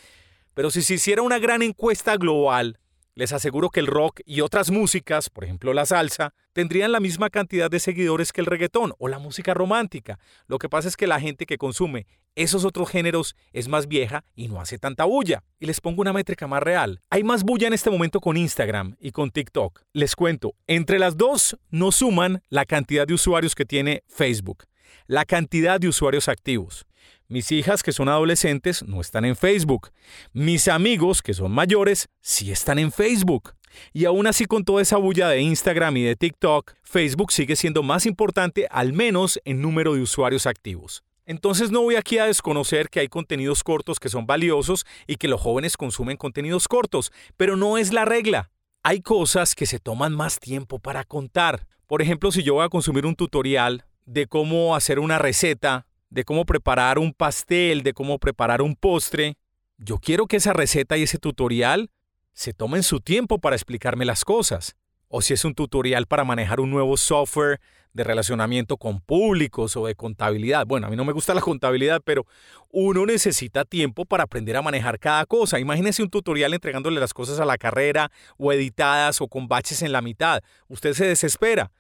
Pero 0.55 0.71
si 0.71 0.83
se 0.83 0.95
hiciera 0.95 1.23
una 1.23 1.38
gran 1.38 1.62
encuesta 1.62 2.17
global 2.17 2.78
les 3.19 3.33
aseguro 3.33 3.71
que 3.71 3.81
el 3.81 3.88
rock 3.88 4.21
y 4.25 4.43
otras 4.43 4.71
músicas, 4.71 5.28
por 5.28 5.43
ejemplo 5.43 5.75
la 5.75 5.87
salsa, 5.87 6.35
tendrían 6.52 6.93
la 6.93 7.00
misma 7.00 7.31
cantidad 7.31 7.69
de 7.69 7.81
seguidores 7.81 8.33
que 8.33 8.40
el 8.40 8.47
reggaetón 8.47 8.95
o 8.97 9.09
la 9.09 9.19
música 9.19 9.55
romántica. 9.55 10.21
Lo 10.47 10.59
que 10.59 10.69
pasa 10.69 10.87
es 10.87 10.97
que 10.97 11.09
la 11.09 11.19
gente 11.19 11.45
que 11.45 11.59
consume 11.59 12.07
esos 12.37 12.64
otros 12.64 12.88
géneros 12.88 13.35
es 13.52 13.67
más 13.67 13.88
vieja 13.88 14.23
y 14.37 14.47
no 14.47 14.61
hace 14.61 14.78
tanta 14.78 15.05
bulla. 15.05 15.43
Y 15.59 15.67
les 15.67 15.81
pongo 15.81 16.00
una 16.00 16.12
métrica 16.12 16.47
más 16.47 16.62
real. 16.62 17.00
Hay 17.11 17.25
más 17.25 17.43
bulla 17.43 17.67
en 17.67 17.73
este 17.73 17.90
momento 17.90 18.21
con 18.21 18.37
Instagram 18.37 18.95
y 19.00 19.11
con 19.11 19.33
TikTok. 19.33 19.83
Les 19.93 20.14
cuento, 20.14 20.55
entre 20.69 21.00
las 21.00 21.17
dos 21.17 21.59
no 21.71 21.90
suman 21.90 22.45
la 22.50 22.67
cantidad 22.67 23.05
de 23.05 23.14
usuarios 23.14 23.57
que 23.57 23.64
tiene 23.64 24.05
Facebook, 24.07 24.62
la 25.09 25.25
cantidad 25.25 25.81
de 25.81 25.88
usuarios 25.88 26.28
activos. 26.28 26.88
Mis 27.30 27.52
hijas, 27.52 27.82
que 27.82 27.92
son 27.92 28.08
adolescentes, 28.08 28.82
no 28.85 29.02
están 29.02 29.26
en 29.26 29.37
Facebook. 29.37 29.90
Mis 30.32 30.66
amigos, 30.66 31.20
que 31.20 31.35
son 31.35 31.52
mayores, 31.52 32.08
sí 32.23 32.50
están 32.50 32.78
en 32.78 32.90
Facebook. 32.90 33.52
Y 33.92 34.06
aún 34.06 34.26
así 34.26 34.47
con 34.47 34.64
toda 34.64 34.80
esa 34.80 34.97
bulla 34.97 35.28
de 35.28 35.42
Instagram 35.42 35.99
y 35.99 36.04
de 36.04 36.16
TikTok, 36.16 36.73
Facebook 36.82 37.30
sigue 37.30 37.54
siendo 37.54 37.82
más 37.82 38.06
importante 38.06 38.66
al 38.70 38.94
menos 38.94 39.38
en 39.44 39.61
número 39.61 39.92
de 39.92 40.00
usuarios 40.00 40.47
activos. 40.47 41.02
Entonces 41.26 41.70
no 41.70 41.82
voy 41.82 41.97
aquí 41.97 42.16
a 42.16 42.25
desconocer 42.25 42.88
que 42.88 43.00
hay 43.00 43.08
contenidos 43.08 43.62
cortos 43.62 44.00
que 44.00 44.08
son 44.08 44.26
valiosos 44.26 44.87
y 45.06 45.16
que 45.16 45.28
los 45.28 45.42
jóvenes 45.42 45.76
consumen 45.76 46.16
contenidos 46.16 46.66
cortos, 46.66 47.12
pero 47.37 47.58
no 47.58 47.76
es 47.76 47.92
la 47.92 48.06
regla. 48.06 48.50
Hay 48.82 49.02
cosas 49.02 49.54
que 49.54 49.66
se 49.66 49.80
toman 49.80 50.14
más 50.14 50.40
tiempo 50.40 50.78
para 50.78 51.04
contar. 51.04 51.66
Por 51.87 52.00
ejemplo, 52.00 52.32
si 52.32 52.42
yo 52.42 52.54
voy 52.54 52.64
a 52.64 52.70
consumir 52.70 53.04
un 53.04 53.16
tutorial 53.16 53.85
de 54.06 54.26
cómo 54.26 54.75
hacer 54.75 54.99
una 54.99 55.18
receta 55.18 55.85
de 56.11 56.25
cómo 56.25 56.45
preparar 56.45 56.99
un 56.99 57.12
pastel, 57.12 57.83
de 57.83 57.93
cómo 57.93 58.19
preparar 58.19 58.62
un 58.62 58.75
postre, 58.75 59.37
yo 59.79 59.99
quiero 59.99 60.27
que 60.27 60.37
esa 60.37 60.53
receta 60.53 60.97
y 60.97 61.05
ese 61.05 61.19
tutorial 61.19 61.91
se 62.33 62.53
tomen 62.53 62.83
su 62.83 63.00
tiempo 63.00 63.38
para 63.38 63.57
explicarme 63.57 64.05
las 64.05 64.25
cosas. 64.25 64.77
O 65.09 65.23
si 65.23 65.33
es 65.33 65.45
un 65.45 65.55
tutorial 65.55 66.07
para 66.07 66.25
manejar 66.25 66.61
un 66.61 66.71
nuevo 66.71 66.97
software 66.97 67.61
de 67.93 68.05
relacionamiento 68.05 68.77
con 68.77 69.00
públicos 69.00 69.77
o 69.77 69.87
de 69.87 69.95
contabilidad. 69.95 70.67
Bueno, 70.67 70.87
a 70.87 70.91
mí 70.91 70.97
no 70.97 71.05
me 71.05 71.12
gusta 71.12 71.33
la 71.33 71.41
contabilidad, 71.41 72.03
pero 72.05 72.27
uno 72.71 73.07
necesita 73.07 73.65
tiempo 73.65 74.05
para 74.05 74.25
aprender 74.25 74.57
a 74.57 74.62
manejar 74.62 74.99
cada 74.99 75.25
cosa. 75.27 75.59
Imagínese 75.59 76.03
un 76.03 76.11
tutorial 76.11 76.53
entregándole 76.53 77.00
las 77.00 77.15
cosas 77.15 77.41
a 77.41 77.45
la 77.45 77.57
carrera 77.57 78.11
o 78.37 78.53
editadas 78.53 79.21
o 79.21 79.29
con 79.29 79.49
baches 79.49 79.83
en 79.83 79.93
la 79.93 80.03
mitad. 80.03 80.43
Usted 80.69 80.93
se 80.93 81.07
desespera 81.07 81.73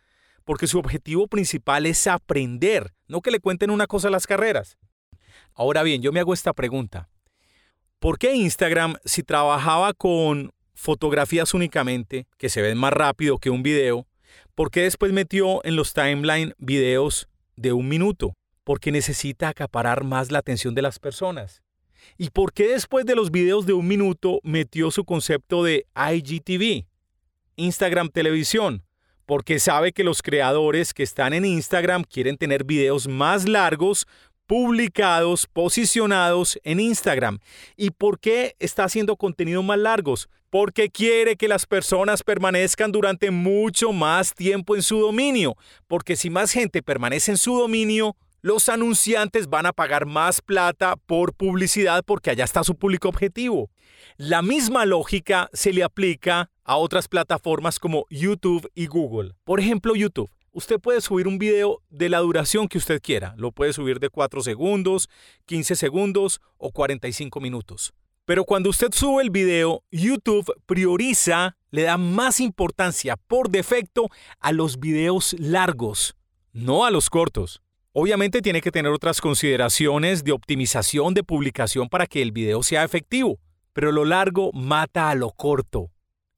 porque 0.48 0.66
su 0.66 0.78
objetivo 0.78 1.26
principal 1.26 1.84
es 1.84 2.06
aprender, 2.06 2.94
no 3.06 3.20
que 3.20 3.30
le 3.30 3.38
cuenten 3.38 3.68
una 3.68 3.86
cosa 3.86 4.08
a 4.08 4.10
las 4.10 4.26
carreras. 4.26 4.78
Ahora 5.52 5.82
bien, 5.82 6.00
yo 6.00 6.10
me 6.10 6.20
hago 6.20 6.32
esta 6.32 6.54
pregunta. 6.54 7.10
¿Por 7.98 8.18
qué 8.18 8.34
Instagram, 8.34 8.96
si 9.04 9.22
trabajaba 9.22 9.92
con 9.92 10.54
fotografías 10.72 11.52
únicamente, 11.52 12.26
que 12.38 12.48
se 12.48 12.62
ven 12.62 12.78
más 12.78 12.94
rápido 12.94 13.36
que 13.36 13.50
un 13.50 13.62
video, 13.62 14.06
por 14.54 14.70
qué 14.70 14.84
después 14.84 15.12
metió 15.12 15.62
en 15.66 15.76
los 15.76 15.92
timeline 15.92 16.54
videos 16.56 17.28
de 17.56 17.74
un 17.74 17.86
minuto, 17.86 18.32
porque 18.64 18.90
necesita 18.90 19.50
acaparar 19.50 20.02
más 20.02 20.32
la 20.32 20.38
atención 20.38 20.74
de 20.74 20.80
las 20.80 20.98
personas. 20.98 21.62
¿Y 22.16 22.30
por 22.30 22.54
qué 22.54 22.68
después 22.68 23.04
de 23.04 23.16
los 23.16 23.30
videos 23.30 23.66
de 23.66 23.74
un 23.74 23.86
minuto 23.86 24.40
metió 24.44 24.90
su 24.92 25.04
concepto 25.04 25.62
de 25.62 25.84
IGTV, 25.94 26.86
Instagram 27.56 28.08
Televisión? 28.08 28.87
Porque 29.28 29.58
sabe 29.58 29.92
que 29.92 30.04
los 30.04 30.22
creadores 30.22 30.94
que 30.94 31.02
están 31.02 31.34
en 31.34 31.44
Instagram 31.44 32.02
quieren 32.02 32.38
tener 32.38 32.64
videos 32.64 33.06
más 33.08 33.46
largos 33.46 34.06
publicados, 34.46 35.46
posicionados 35.46 36.58
en 36.64 36.80
Instagram. 36.80 37.38
¿Y 37.76 37.90
por 37.90 38.20
qué 38.20 38.56
está 38.58 38.84
haciendo 38.84 39.16
contenido 39.16 39.62
más 39.62 39.78
largos? 39.78 40.30
Porque 40.48 40.88
quiere 40.88 41.36
que 41.36 41.46
las 41.46 41.66
personas 41.66 42.22
permanezcan 42.22 42.90
durante 42.90 43.30
mucho 43.30 43.92
más 43.92 44.32
tiempo 44.32 44.74
en 44.74 44.82
su 44.82 44.98
dominio. 44.98 45.58
Porque 45.88 46.16
si 46.16 46.30
más 46.30 46.50
gente 46.50 46.82
permanece 46.82 47.32
en 47.32 47.36
su 47.36 47.54
dominio, 47.58 48.16
los 48.40 48.68
anunciantes 48.68 49.48
van 49.48 49.66
a 49.66 49.72
pagar 49.72 50.06
más 50.06 50.40
plata 50.40 50.96
por 50.96 51.34
publicidad 51.34 52.04
porque 52.04 52.30
allá 52.30 52.44
está 52.44 52.64
su 52.64 52.76
público 52.76 53.08
objetivo. 53.08 53.70
La 54.16 54.42
misma 54.42 54.86
lógica 54.86 55.48
se 55.52 55.72
le 55.72 55.82
aplica 55.82 56.50
a 56.64 56.76
otras 56.76 57.08
plataformas 57.08 57.78
como 57.78 58.06
YouTube 58.10 58.70
y 58.74 58.86
Google. 58.86 59.34
Por 59.44 59.60
ejemplo, 59.60 59.94
YouTube 59.94 60.30
usted 60.58 60.80
puede 60.80 61.00
subir 61.00 61.28
un 61.28 61.38
video 61.38 61.82
de 61.88 62.08
la 62.08 62.18
duración 62.18 62.66
que 62.66 62.78
usted 62.78 63.00
quiera. 63.00 63.34
Lo 63.36 63.52
puede 63.52 63.72
subir 63.72 64.00
de 64.00 64.10
4 64.10 64.42
segundos, 64.42 65.08
15 65.46 65.76
segundos 65.76 66.40
o 66.56 66.72
45 66.72 67.40
minutos. 67.40 67.92
Pero 68.24 68.44
cuando 68.44 68.70
usted 68.70 68.92
sube 68.92 69.22
el 69.22 69.30
video, 69.30 69.84
YouTube 69.92 70.52
prioriza, 70.66 71.56
le 71.70 71.82
da 71.82 71.96
más 71.96 72.40
importancia 72.40 73.16
por 73.16 73.50
defecto 73.50 74.10
a 74.40 74.52
los 74.52 74.80
videos 74.80 75.34
largos, 75.38 76.16
no 76.52 76.84
a 76.84 76.90
los 76.90 77.08
cortos. 77.08 77.62
Obviamente 77.92 78.42
tiene 78.42 78.60
que 78.60 78.70
tener 78.70 78.92
otras 78.92 79.20
consideraciones 79.20 80.22
de 80.22 80.32
optimización 80.32 81.14
de 81.14 81.24
publicación 81.24 81.88
para 81.88 82.06
que 82.06 82.20
el 82.20 82.32
video 82.32 82.62
sea 82.62 82.84
efectivo, 82.84 83.38
pero 83.72 83.92
lo 83.92 84.04
largo 84.04 84.52
mata 84.52 85.08
a 85.08 85.14
lo 85.14 85.30
corto, 85.30 85.90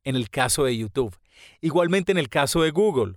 en 0.04 0.14
el 0.14 0.30
caso 0.30 0.64
de 0.64 0.76
YouTube. 0.76 1.16
Igualmente 1.60 2.12
en 2.12 2.18
el 2.18 2.28
caso 2.28 2.62
de 2.62 2.70
Google. 2.70 3.16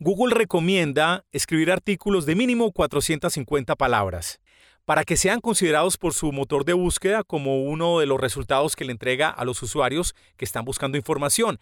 Google 0.00 0.34
recomienda 0.34 1.24
escribir 1.30 1.70
artículos 1.70 2.26
de 2.26 2.34
mínimo 2.34 2.72
450 2.72 3.76
palabras 3.76 4.40
para 4.84 5.04
que 5.04 5.16
sean 5.16 5.40
considerados 5.40 5.96
por 5.96 6.14
su 6.14 6.32
motor 6.32 6.64
de 6.64 6.72
búsqueda 6.72 7.22
como 7.22 7.62
uno 7.62 8.00
de 8.00 8.06
los 8.06 8.20
resultados 8.20 8.74
que 8.74 8.84
le 8.84 8.90
entrega 8.90 9.30
a 9.30 9.44
los 9.44 9.62
usuarios 9.62 10.16
que 10.36 10.44
están 10.44 10.64
buscando 10.64 10.98
información. 10.98 11.60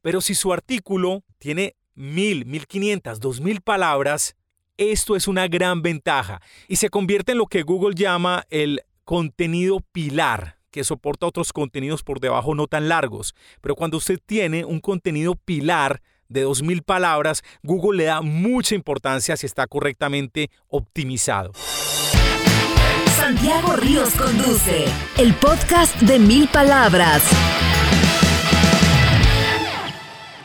Pero 0.00 0.22
si 0.22 0.34
su 0.34 0.52
artículo 0.54 1.22
tiene 1.38 1.76
1000, 1.94 2.46
1500, 2.46 3.20
2000 3.20 3.60
palabras, 3.60 4.36
esto 4.80 5.14
es 5.14 5.28
una 5.28 5.46
gran 5.46 5.82
ventaja 5.82 6.40
y 6.66 6.76
se 6.76 6.88
convierte 6.88 7.32
en 7.32 7.38
lo 7.38 7.46
que 7.46 7.62
Google 7.62 7.94
llama 7.94 8.44
el 8.48 8.80
contenido 9.04 9.80
pilar 9.92 10.56
que 10.70 10.84
soporta 10.84 11.26
otros 11.26 11.52
contenidos 11.52 12.02
por 12.02 12.20
debajo 12.20 12.54
no 12.54 12.66
tan 12.66 12.88
largos. 12.88 13.34
Pero 13.60 13.74
cuando 13.74 13.98
usted 13.98 14.18
tiene 14.24 14.64
un 14.64 14.80
contenido 14.80 15.34
pilar, 15.34 16.00
de 16.30 16.46
2.000 16.46 16.82
palabras, 16.84 17.42
Google 17.62 17.98
le 17.98 18.04
da 18.04 18.22
mucha 18.22 18.74
importancia 18.76 19.36
si 19.36 19.46
está 19.46 19.66
correctamente 19.66 20.48
optimizado. 20.68 21.52
Santiago 23.16 23.76
Ríos 23.76 24.14
conduce 24.14 24.84
el 25.18 25.34
podcast 25.34 26.00
de 26.00 26.18
mil 26.18 26.48
palabras. 26.48 27.28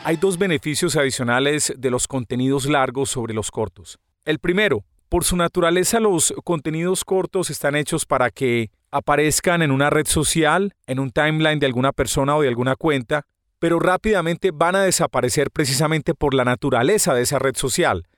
Hay 0.04 0.16
dos 0.16 0.38
beneficios 0.38 0.96
adicionales 0.96 1.72
de 1.76 1.90
los 1.90 2.06
contenidos 2.06 2.66
largos 2.66 3.10
sobre 3.10 3.32
los 3.32 3.50
cortos. 3.50 3.98
El 4.26 4.40
primero, 4.40 4.84
por 5.08 5.22
su 5.22 5.36
naturaleza 5.36 6.00
los 6.00 6.34
contenidos 6.42 7.04
cortos 7.04 7.48
están 7.48 7.76
hechos 7.76 8.06
para 8.06 8.32
que 8.32 8.72
aparezcan 8.90 9.62
en 9.62 9.70
una 9.70 9.88
red 9.88 10.06
social, 10.08 10.74
en 10.88 10.98
un 10.98 11.12
timeline 11.12 11.60
de 11.60 11.66
alguna 11.66 11.92
persona 11.92 12.34
o 12.34 12.42
de 12.42 12.48
alguna 12.48 12.74
cuenta, 12.74 13.22
pero 13.60 13.78
rápidamente 13.78 14.50
van 14.52 14.74
a 14.74 14.82
desaparecer 14.82 15.52
precisamente 15.52 16.12
por 16.12 16.34
la 16.34 16.44
naturaleza 16.44 17.14
de 17.14 17.22
esa 17.22 17.38
red 17.38 17.54
social. 17.54 18.08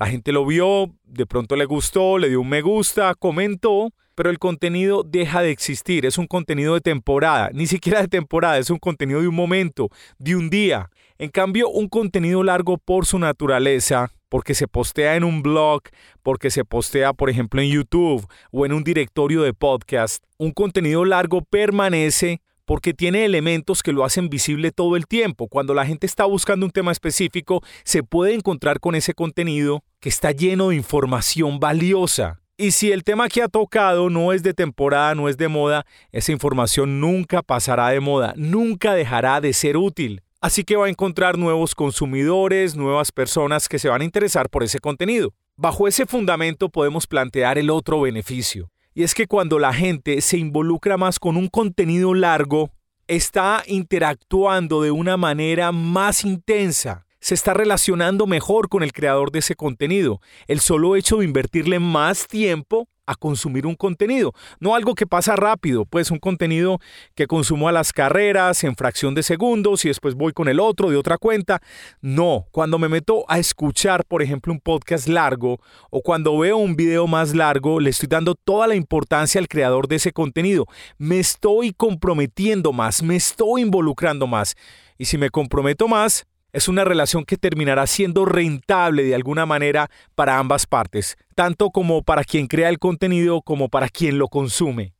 La 0.00 0.06
gente 0.06 0.32
lo 0.32 0.46
vio, 0.46 0.86
de 1.04 1.26
pronto 1.26 1.56
le 1.56 1.66
gustó, 1.66 2.16
le 2.16 2.30
dio 2.30 2.40
un 2.40 2.48
me 2.48 2.62
gusta, 2.62 3.14
comentó, 3.14 3.92
pero 4.14 4.30
el 4.30 4.38
contenido 4.38 5.02
deja 5.02 5.42
de 5.42 5.50
existir. 5.50 6.06
Es 6.06 6.16
un 6.16 6.26
contenido 6.26 6.72
de 6.72 6.80
temporada, 6.80 7.50
ni 7.52 7.66
siquiera 7.66 8.00
de 8.00 8.08
temporada, 8.08 8.56
es 8.56 8.70
un 8.70 8.78
contenido 8.78 9.20
de 9.20 9.28
un 9.28 9.34
momento, 9.34 9.90
de 10.18 10.36
un 10.36 10.48
día. 10.48 10.88
En 11.18 11.28
cambio, 11.28 11.68
un 11.68 11.90
contenido 11.90 12.42
largo 12.42 12.78
por 12.78 13.04
su 13.04 13.18
naturaleza, 13.18 14.10
porque 14.30 14.54
se 14.54 14.66
postea 14.66 15.16
en 15.16 15.24
un 15.24 15.42
blog, 15.42 15.82
porque 16.22 16.50
se 16.50 16.64
postea, 16.64 17.12
por 17.12 17.28
ejemplo, 17.28 17.60
en 17.60 17.68
YouTube 17.68 18.26
o 18.52 18.64
en 18.64 18.72
un 18.72 18.82
directorio 18.82 19.42
de 19.42 19.52
podcast, 19.52 20.24
un 20.38 20.52
contenido 20.52 21.04
largo 21.04 21.42
permanece 21.42 22.40
porque 22.70 22.94
tiene 22.94 23.24
elementos 23.24 23.82
que 23.82 23.90
lo 23.90 24.04
hacen 24.04 24.28
visible 24.28 24.70
todo 24.70 24.94
el 24.94 25.08
tiempo. 25.08 25.48
Cuando 25.48 25.74
la 25.74 25.84
gente 25.84 26.06
está 26.06 26.24
buscando 26.24 26.64
un 26.64 26.70
tema 26.70 26.92
específico, 26.92 27.64
se 27.82 28.04
puede 28.04 28.32
encontrar 28.32 28.78
con 28.78 28.94
ese 28.94 29.12
contenido 29.12 29.82
que 29.98 30.08
está 30.08 30.30
lleno 30.30 30.68
de 30.68 30.76
información 30.76 31.58
valiosa. 31.58 32.40
Y 32.56 32.70
si 32.70 32.92
el 32.92 33.02
tema 33.02 33.28
que 33.28 33.42
ha 33.42 33.48
tocado 33.48 34.08
no 34.08 34.32
es 34.32 34.44
de 34.44 34.54
temporada, 34.54 35.16
no 35.16 35.28
es 35.28 35.36
de 35.36 35.48
moda, 35.48 35.84
esa 36.12 36.30
información 36.30 37.00
nunca 37.00 37.42
pasará 37.42 37.88
de 37.88 37.98
moda, 37.98 38.34
nunca 38.36 38.94
dejará 38.94 39.40
de 39.40 39.52
ser 39.52 39.76
útil. 39.76 40.22
Así 40.40 40.62
que 40.62 40.76
va 40.76 40.86
a 40.86 40.90
encontrar 40.90 41.38
nuevos 41.38 41.74
consumidores, 41.74 42.76
nuevas 42.76 43.10
personas 43.10 43.68
que 43.68 43.80
se 43.80 43.88
van 43.88 44.02
a 44.02 44.04
interesar 44.04 44.48
por 44.48 44.62
ese 44.62 44.78
contenido. 44.78 45.34
Bajo 45.56 45.88
ese 45.88 46.06
fundamento 46.06 46.68
podemos 46.68 47.08
plantear 47.08 47.58
el 47.58 47.68
otro 47.68 48.00
beneficio. 48.00 48.70
Y 48.94 49.02
es 49.02 49.14
que 49.14 49.26
cuando 49.26 49.58
la 49.58 49.72
gente 49.72 50.20
se 50.20 50.38
involucra 50.38 50.96
más 50.96 51.18
con 51.18 51.36
un 51.36 51.48
contenido 51.48 52.14
largo, 52.14 52.70
está 53.06 53.62
interactuando 53.66 54.82
de 54.82 54.90
una 54.90 55.16
manera 55.16 55.72
más 55.72 56.24
intensa 56.24 57.06
se 57.20 57.34
está 57.34 57.54
relacionando 57.54 58.26
mejor 58.26 58.68
con 58.68 58.82
el 58.82 58.92
creador 58.92 59.30
de 59.30 59.40
ese 59.40 59.54
contenido. 59.54 60.20
El 60.46 60.60
solo 60.60 60.96
hecho 60.96 61.18
de 61.18 61.24
invertirle 61.26 61.78
más 61.78 62.26
tiempo 62.26 62.88
a 63.10 63.16
consumir 63.16 63.66
un 63.66 63.74
contenido, 63.74 64.32
no 64.60 64.76
algo 64.76 64.94
que 64.94 65.04
pasa 65.04 65.34
rápido, 65.34 65.84
pues 65.84 66.12
un 66.12 66.20
contenido 66.20 66.78
que 67.16 67.26
consumo 67.26 67.68
a 67.68 67.72
las 67.72 67.92
carreras 67.92 68.62
en 68.62 68.76
fracción 68.76 69.16
de 69.16 69.24
segundos 69.24 69.84
y 69.84 69.88
después 69.88 70.14
voy 70.14 70.32
con 70.32 70.48
el 70.48 70.60
otro 70.60 70.90
de 70.90 70.96
otra 70.96 71.18
cuenta. 71.18 71.60
No, 72.00 72.46
cuando 72.52 72.78
me 72.78 72.88
meto 72.88 73.24
a 73.26 73.40
escuchar, 73.40 74.04
por 74.04 74.22
ejemplo, 74.22 74.52
un 74.52 74.60
podcast 74.60 75.08
largo 75.08 75.58
o 75.90 76.02
cuando 76.02 76.38
veo 76.38 76.56
un 76.56 76.76
video 76.76 77.08
más 77.08 77.34
largo, 77.34 77.80
le 77.80 77.90
estoy 77.90 78.08
dando 78.08 78.36
toda 78.36 78.68
la 78.68 78.76
importancia 78.76 79.40
al 79.40 79.48
creador 79.48 79.88
de 79.88 79.96
ese 79.96 80.12
contenido. 80.12 80.66
Me 80.96 81.18
estoy 81.18 81.72
comprometiendo 81.72 82.72
más, 82.72 83.02
me 83.02 83.16
estoy 83.16 83.62
involucrando 83.62 84.28
más. 84.28 84.54
Y 84.98 85.06
si 85.06 85.18
me 85.18 85.30
comprometo 85.30 85.88
más, 85.88 86.26
es 86.52 86.68
una 86.68 86.84
relación 86.84 87.24
que 87.24 87.36
terminará 87.36 87.86
siendo 87.86 88.24
rentable 88.24 89.04
de 89.04 89.14
alguna 89.14 89.46
manera 89.46 89.90
para 90.14 90.38
ambas 90.38 90.66
partes, 90.66 91.16
tanto 91.34 91.70
como 91.70 92.02
para 92.02 92.24
quien 92.24 92.46
crea 92.46 92.68
el 92.68 92.78
contenido 92.78 93.42
como 93.42 93.68
para 93.68 93.88
quien 93.88 94.18
lo 94.18 94.28
consume. 94.28 94.94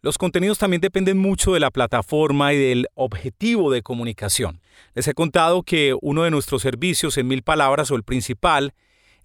Los 0.00 0.18
contenidos 0.18 0.58
también 0.58 0.82
dependen 0.82 1.16
mucho 1.16 1.54
de 1.54 1.60
la 1.60 1.70
plataforma 1.70 2.52
y 2.52 2.58
del 2.58 2.88
objetivo 2.94 3.70
de 3.70 3.80
comunicación. 3.80 4.60
Les 4.94 5.08
he 5.08 5.14
contado 5.14 5.62
que 5.62 5.96
uno 6.02 6.24
de 6.24 6.30
nuestros 6.30 6.60
servicios 6.60 7.16
en 7.16 7.26
mil 7.26 7.42
palabras 7.42 7.90
o 7.90 7.96
el 7.96 8.02
principal 8.02 8.74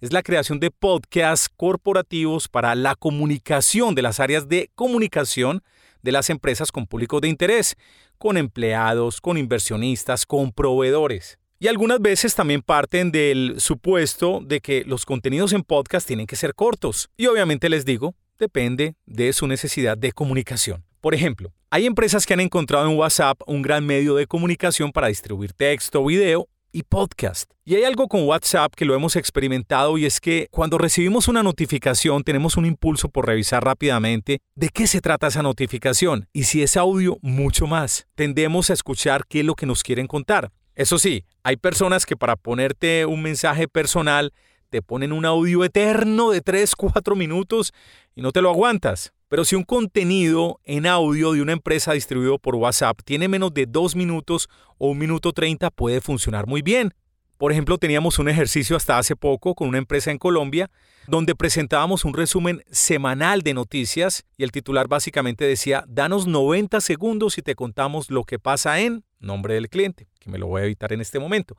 es 0.00 0.14
la 0.14 0.22
creación 0.22 0.58
de 0.58 0.70
podcasts 0.70 1.50
corporativos 1.54 2.48
para 2.48 2.74
la 2.74 2.94
comunicación 2.94 3.94
de 3.94 4.00
las 4.00 4.20
áreas 4.20 4.48
de 4.48 4.70
comunicación 4.74 5.62
de 6.02 6.12
las 6.12 6.30
empresas 6.30 6.72
con 6.72 6.86
público 6.86 7.20
de 7.20 7.28
interés, 7.28 7.76
con 8.18 8.36
empleados, 8.36 9.20
con 9.20 9.38
inversionistas, 9.38 10.26
con 10.26 10.52
proveedores. 10.52 11.38
Y 11.58 11.68
algunas 11.68 12.00
veces 12.00 12.34
también 12.34 12.62
parten 12.62 13.12
del 13.12 13.56
supuesto 13.58 14.40
de 14.42 14.60
que 14.60 14.84
los 14.84 15.04
contenidos 15.04 15.52
en 15.52 15.62
podcast 15.62 16.06
tienen 16.06 16.26
que 16.26 16.36
ser 16.36 16.54
cortos. 16.54 17.10
Y 17.16 17.26
obviamente 17.26 17.68
les 17.68 17.84
digo, 17.84 18.14
depende 18.38 18.94
de 19.04 19.32
su 19.32 19.46
necesidad 19.46 19.98
de 19.98 20.12
comunicación. 20.12 20.84
Por 21.00 21.14
ejemplo, 21.14 21.52
hay 21.70 21.86
empresas 21.86 22.26
que 22.26 22.34
han 22.34 22.40
encontrado 22.40 22.90
en 22.90 22.96
WhatsApp 22.96 23.42
un 23.46 23.62
gran 23.62 23.84
medio 23.84 24.14
de 24.14 24.26
comunicación 24.26 24.92
para 24.92 25.08
distribuir 25.08 25.52
texto, 25.52 26.04
video 26.04 26.48
y 26.72 26.82
podcast. 26.82 27.50
Y 27.64 27.74
hay 27.74 27.84
algo 27.84 28.08
con 28.08 28.24
WhatsApp 28.24 28.74
que 28.74 28.84
lo 28.84 28.94
hemos 28.94 29.16
experimentado 29.16 29.98
y 29.98 30.06
es 30.06 30.20
que 30.20 30.48
cuando 30.50 30.78
recibimos 30.78 31.28
una 31.28 31.42
notificación 31.42 32.24
tenemos 32.24 32.56
un 32.56 32.66
impulso 32.66 33.08
por 33.08 33.26
revisar 33.26 33.64
rápidamente 33.64 34.40
de 34.54 34.68
qué 34.68 34.86
se 34.86 35.00
trata 35.00 35.28
esa 35.28 35.42
notificación 35.42 36.28
y 36.32 36.44
si 36.44 36.62
es 36.62 36.76
audio, 36.76 37.18
mucho 37.22 37.66
más. 37.66 38.06
Tendemos 38.14 38.70
a 38.70 38.72
escuchar 38.72 39.24
qué 39.28 39.40
es 39.40 39.46
lo 39.46 39.54
que 39.54 39.66
nos 39.66 39.82
quieren 39.82 40.06
contar. 40.06 40.50
Eso 40.74 40.98
sí, 40.98 41.24
hay 41.42 41.56
personas 41.56 42.06
que 42.06 42.16
para 42.16 42.36
ponerte 42.36 43.04
un 43.04 43.22
mensaje 43.22 43.68
personal 43.68 44.32
te 44.70 44.82
ponen 44.82 45.12
un 45.12 45.26
audio 45.26 45.64
eterno 45.64 46.30
de 46.30 46.40
3, 46.40 46.74
4 46.76 47.16
minutos 47.16 47.72
y 48.14 48.22
no 48.22 48.32
te 48.32 48.40
lo 48.40 48.48
aguantas. 48.50 49.12
Pero 49.28 49.44
si 49.44 49.54
un 49.56 49.64
contenido 49.64 50.58
en 50.64 50.86
audio 50.86 51.32
de 51.32 51.42
una 51.42 51.52
empresa 51.52 51.92
distribuido 51.92 52.38
por 52.38 52.54
WhatsApp 52.54 53.00
tiene 53.04 53.28
menos 53.28 53.52
de 53.52 53.66
2 53.66 53.96
minutos 53.96 54.48
o 54.78 54.88
1 54.88 54.98
minuto 54.98 55.32
30 55.32 55.70
puede 55.70 56.00
funcionar 56.00 56.46
muy 56.46 56.62
bien. 56.62 56.94
Por 57.36 57.52
ejemplo, 57.52 57.78
teníamos 57.78 58.18
un 58.18 58.28
ejercicio 58.28 58.76
hasta 58.76 58.98
hace 58.98 59.16
poco 59.16 59.54
con 59.54 59.68
una 59.68 59.78
empresa 59.78 60.10
en 60.10 60.18
Colombia 60.18 60.70
donde 61.06 61.34
presentábamos 61.34 62.04
un 62.04 62.12
resumen 62.12 62.62
semanal 62.70 63.42
de 63.42 63.54
noticias 63.54 64.24
y 64.36 64.44
el 64.44 64.52
titular 64.52 64.88
básicamente 64.88 65.44
decía, 65.44 65.84
danos 65.88 66.26
90 66.26 66.80
segundos 66.80 67.38
y 67.38 67.42
te 67.42 67.54
contamos 67.54 68.10
lo 68.10 68.24
que 68.24 68.38
pasa 68.38 68.80
en 68.80 69.04
nombre 69.18 69.54
del 69.54 69.68
cliente, 69.68 70.06
que 70.18 70.30
me 70.30 70.38
lo 70.38 70.46
voy 70.46 70.62
a 70.62 70.64
evitar 70.66 70.92
en 70.92 71.00
este 71.00 71.18
momento. 71.18 71.56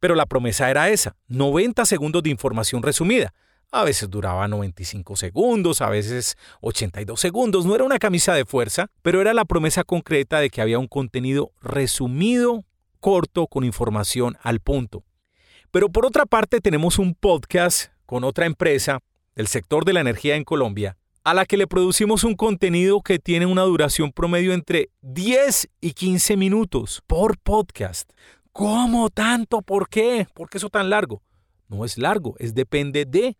Pero 0.00 0.14
la 0.14 0.26
promesa 0.26 0.70
era 0.70 0.88
esa, 0.88 1.16
90 1.28 1.84
segundos 1.84 2.22
de 2.22 2.30
información 2.30 2.82
resumida. 2.82 3.32
A 3.72 3.84
veces 3.84 4.10
duraba 4.10 4.48
95 4.48 5.14
segundos, 5.14 5.80
a 5.80 5.90
veces 5.90 6.36
82 6.60 7.20
segundos. 7.20 7.66
No 7.66 7.76
era 7.76 7.84
una 7.84 8.00
camisa 8.00 8.34
de 8.34 8.44
fuerza, 8.44 8.88
pero 9.02 9.20
era 9.20 9.32
la 9.32 9.44
promesa 9.44 9.84
concreta 9.84 10.40
de 10.40 10.50
que 10.50 10.60
había 10.60 10.80
un 10.80 10.88
contenido 10.88 11.52
resumido, 11.60 12.64
corto, 12.98 13.46
con 13.46 13.62
información 13.62 14.36
al 14.42 14.58
punto. 14.58 15.04
Pero 15.70 15.88
por 15.88 16.04
otra 16.04 16.26
parte 16.26 16.60
tenemos 16.60 16.98
un 16.98 17.14
podcast 17.14 17.92
con 18.06 18.24
otra 18.24 18.46
empresa 18.46 18.98
del 19.36 19.46
sector 19.46 19.84
de 19.84 19.92
la 19.92 20.00
energía 20.00 20.34
en 20.34 20.42
Colombia, 20.42 20.96
a 21.22 21.32
la 21.32 21.46
que 21.46 21.56
le 21.56 21.68
producimos 21.68 22.24
un 22.24 22.34
contenido 22.34 23.02
que 23.02 23.20
tiene 23.20 23.46
una 23.46 23.62
duración 23.62 24.10
promedio 24.10 24.52
entre 24.52 24.90
10 25.02 25.68
y 25.80 25.92
15 25.92 26.36
minutos 26.36 27.02
por 27.06 27.38
podcast. 27.38 28.10
¿Cómo 28.52 29.10
tanto? 29.10 29.62
¿Por 29.62 29.88
qué? 29.88 30.26
¿Por 30.34 30.48
qué 30.48 30.58
eso 30.58 30.70
tan 30.70 30.90
largo? 30.90 31.22
No 31.68 31.84
es 31.84 31.98
largo, 31.98 32.34
es 32.38 32.54
depende 32.54 33.04
de. 33.04 33.36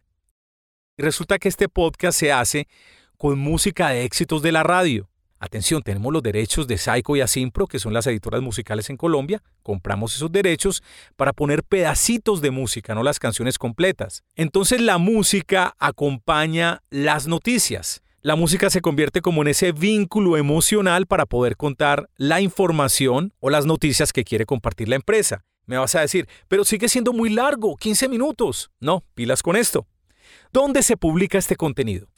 Resulta 0.96 1.38
que 1.38 1.48
este 1.48 1.68
podcast 1.68 2.18
se 2.18 2.32
hace 2.32 2.68
con 3.16 3.38
música 3.38 3.90
de 3.90 4.04
éxitos 4.04 4.42
de 4.42 4.52
la 4.52 4.62
radio. 4.62 5.08
Atención, 5.42 5.82
tenemos 5.82 6.12
los 6.12 6.22
derechos 6.22 6.66
de 6.66 6.76
Psycho 6.76 7.16
y 7.16 7.22
Asimpro, 7.22 7.66
que 7.66 7.78
son 7.78 7.94
las 7.94 8.06
editoras 8.06 8.42
musicales 8.42 8.90
en 8.90 8.98
Colombia. 8.98 9.42
Compramos 9.62 10.14
esos 10.14 10.30
derechos 10.30 10.82
para 11.16 11.32
poner 11.32 11.64
pedacitos 11.64 12.42
de 12.42 12.50
música, 12.50 12.94
no 12.94 13.02
las 13.02 13.18
canciones 13.18 13.56
completas. 13.56 14.22
Entonces 14.36 14.82
la 14.82 14.98
música 14.98 15.74
acompaña 15.78 16.82
las 16.90 17.26
noticias. 17.26 18.02
La 18.22 18.36
música 18.36 18.68
se 18.68 18.82
convierte 18.82 19.22
como 19.22 19.40
en 19.40 19.48
ese 19.48 19.72
vínculo 19.72 20.36
emocional 20.36 21.06
para 21.06 21.24
poder 21.24 21.56
contar 21.56 22.10
la 22.18 22.42
información 22.42 23.32
o 23.40 23.48
las 23.48 23.64
noticias 23.64 24.12
que 24.12 24.24
quiere 24.24 24.44
compartir 24.44 24.90
la 24.90 24.96
empresa. 24.96 25.46
Me 25.64 25.78
vas 25.78 25.94
a 25.94 26.02
decir, 26.02 26.28
pero 26.46 26.66
sigue 26.66 26.90
siendo 26.90 27.14
muy 27.14 27.30
largo, 27.30 27.76
15 27.76 28.10
minutos. 28.10 28.70
No, 28.78 29.04
pilas 29.14 29.42
con 29.42 29.56
esto. 29.56 29.86
¿Dónde 30.52 30.82
se 30.82 30.98
publica 30.98 31.38
este 31.38 31.56
contenido? 31.56 32.08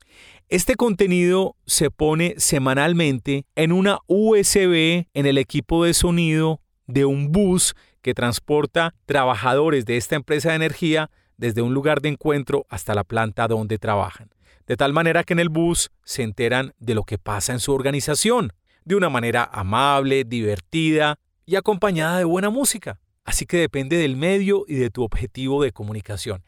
Este 0.49 0.75
contenido 0.75 1.55
se 1.67 1.93
pone 1.93 2.35
semanalmente 2.37 3.47
en 3.55 3.71
una 3.71 4.01
USB 4.09 5.07
en 5.15 5.27
el 5.27 5.39
equipo 5.39 5.85
de 5.85 5.95
sonido 5.95 6.61
de 6.89 7.05
un 7.05 7.31
bus 7.31 7.77
que 8.01 8.13
transporta 8.13 8.93
trabajadores 9.07 9.85
de 9.85 9.99
esta 9.99 10.17
empresa 10.17 10.49
de 10.49 10.57
energía 10.57 11.13
desde 11.37 11.63
un 11.63 11.75
lugar 11.75 12.01
de 12.01 12.09
encuentro 12.09 12.67
hasta 12.69 12.93
la 12.93 13.05
planta 13.05 13.47
donde 13.47 13.79
trabajan. 13.79 14.31
De 14.67 14.77
tal 14.77 14.93
manera 14.93 15.25
que 15.25 15.33
en 15.33 15.41
el 15.41 15.49
bus 15.49 15.91
se 16.05 16.23
enteran 16.23 16.73
de 16.79 16.95
lo 16.95 17.05
que 17.05 17.19
pasa 17.19 17.53
en 17.53 17.61
su 17.61 17.73
organización, 17.73 18.53
de 18.85 18.97
una 18.97 19.09
manera 19.09 19.49
amable, 19.53 20.25
divertida 20.25 21.19
y 21.47 21.57
acompañada 21.57 22.19
de 22.19 22.25
buena 22.25 22.51
música. 22.51 22.99
Así 23.25 23.47
que 23.47 23.57
depende 23.57 23.97
del 23.97 24.17
medio 24.17 24.65
y 24.67 24.75
de 24.75 24.91
tu 24.91 25.03
objetivo 25.03 25.63
de 25.63 25.73
comunicación. 25.73 26.43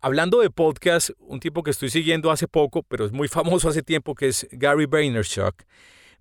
Hablando 0.00 0.40
de 0.40 0.50
podcast, 0.50 1.10
un 1.18 1.40
tipo 1.40 1.62
que 1.62 1.70
estoy 1.70 1.90
siguiendo 1.90 2.30
hace 2.30 2.48
poco, 2.48 2.82
pero 2.82 3.04
es 3.04 3.12
muy 3.12 3.28
famoso 3.28 3.68
hace 3.68 3.82
tiempo, 3.82 4.14
que 4.14 4.28
es 4.28 4.48
Gary 4.50 4.86
Vaynerchuk, 4.86 5.62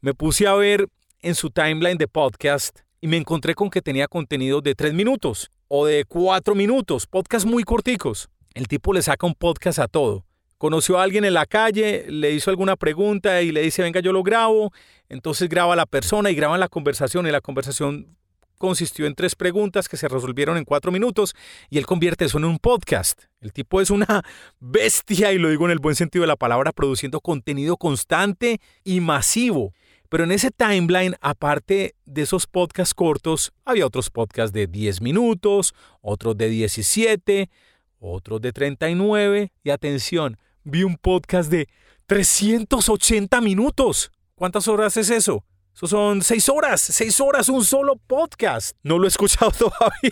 me 0.02 0.14
puse 0.14 0.48
a 0.48 0.54
ver 0.56 0.88
en 1.22 1.36
su 1.36 1.50
timeline 1.50 1.98
de 1.98 2.08
podcast 2.08 2.80
y 3.02 3.08
me 3.08 3.18
encontré 3.18 3.56
con 3.56 3.70
que 3.70 3.82
tenía 3.82 4.08
contenido 4.08 4.62
de 4.62 4.76
tres 4.76 4.94
minutos 4.94 5.50
o 5.68 5.86
de 5.86 6.06
cuatro 6.06 6.56
minutos, 6.56 7.08
podcast 7.08 7.46
muy 7.46 7.64
corticos. 7.64 8.30
El 8.54 8.68
tipo 8.68 8.94
le 8.94 9.02
saca 9.02 9.26
un 9.26 9.36
podcast 9.36 9.80
a 9.80 9.88
todo. 9.88 10.26
Conoció 10.62 11.00
a 11.00 11.04
alguien 11.04 11.26
en 11.26 11.34
la 11.34 11.48
calle, 11.48 12.06
le 12.08 12.34
hizo 12.34 12.52
alguna 12.52 12.76
pregunta 12.76 13.42
y 13.42 13.52
le 13.52 13.64
dice, 13.64 13.82
venga, 13.82 14.00
yo 14.00 14.14
lo 14.14 14.22
grabo. 14.22 14.72
Entonces 15.10 15.50
graba 15.50 15.74
a 15.74 15.76
la 15.76 15.88
persona 15.88 16.30
y 16.30 16.36
graba 16.36 16.56
la 16.60 16.68
conversación 16.68 17.26
y 17.26 17.32
la 17.32 17.42
conversación 17.42 18.16
consistió 18.60 19.08
en 19.08 19.16
tres 19.16 19.34
preguntas 19.34 19.90
que 19.90 19.98
se 19.98 20.08
resolvieron 20.08 20.58
en 20.58 20.66
cuatro 20.66 20.92
minutos 20.92 21.34
y 21.72 21.80
él 21.80 21.88
convierte 21.88 22.26
eso 22.26 22.38
en 22.38 22.46
un 22.46 22.60
podcast. 22.60 23.24
El 23.40 23.54
tipo 23.54 23.82
es 23.82 23.90
una 23.90 24.24
bestia 24.60 25.34
y 25.34 25.40
lo 25.40 25.50
digo 25.50 25.66
en 25.66 25.72
el 25.72 25.80
buen 25.80 25.96
sentido 25.96 26.22
de 26.22 26.28
la 26.28 26.36
palabra, 26.36 26.72
produciendo 26.72 27.22
contenido 27.22 27.76
constante 27.76 28.62
y 28.84 29.00
masivo. 29.00 29.74
Pero 30.10 30.26
en 30.26 30.32
ese 30.32 30.52
timeline, 30.52 31.16
aparte 31.22 31.96
de 32.06 32.22
esos 32.22 32.46
podcasts 32.46 32.94
cortos, 32.94 33.52
había 33.66 33.88
otros 33.88 34.12
podcasts 34.12 34.54
de 34.54 34.68
10 34.68 35.02
minutos, 35.02 35.74
otros 36.02 36.38
de 36.38 36.50
17, 36.50 37.50
otros 37.98 38.42
de 38.42 38.54
39 38.54 39.52
y 39.64 39.70
atención, 39.72 40.38
vi 40.64 40.84
un 40.84 40.98
podcast 40.98 41.50
de 41.50 41.70
380 42.08 43.42
minutos. 43.42 44.12
¿Cuántas 44.36 44.68
horas 44.68 44.98
es 44.98 45.10
eso? 45.10 45.44
Eso 45.74 45.88
son 45.88 46.22
seis 46.22 46.50
horas, 46.50 46.82
seis 46.82 47.20
horas, 47.22 47.48
un 47.48 47.64
solo 47.64 47.96
podcast. 47.96 48.76
No 48.84 49.00
lo 49.00 49.06
he 49.06 49.08
escuchado 49.08 49.52
todavía. 49.58 50.12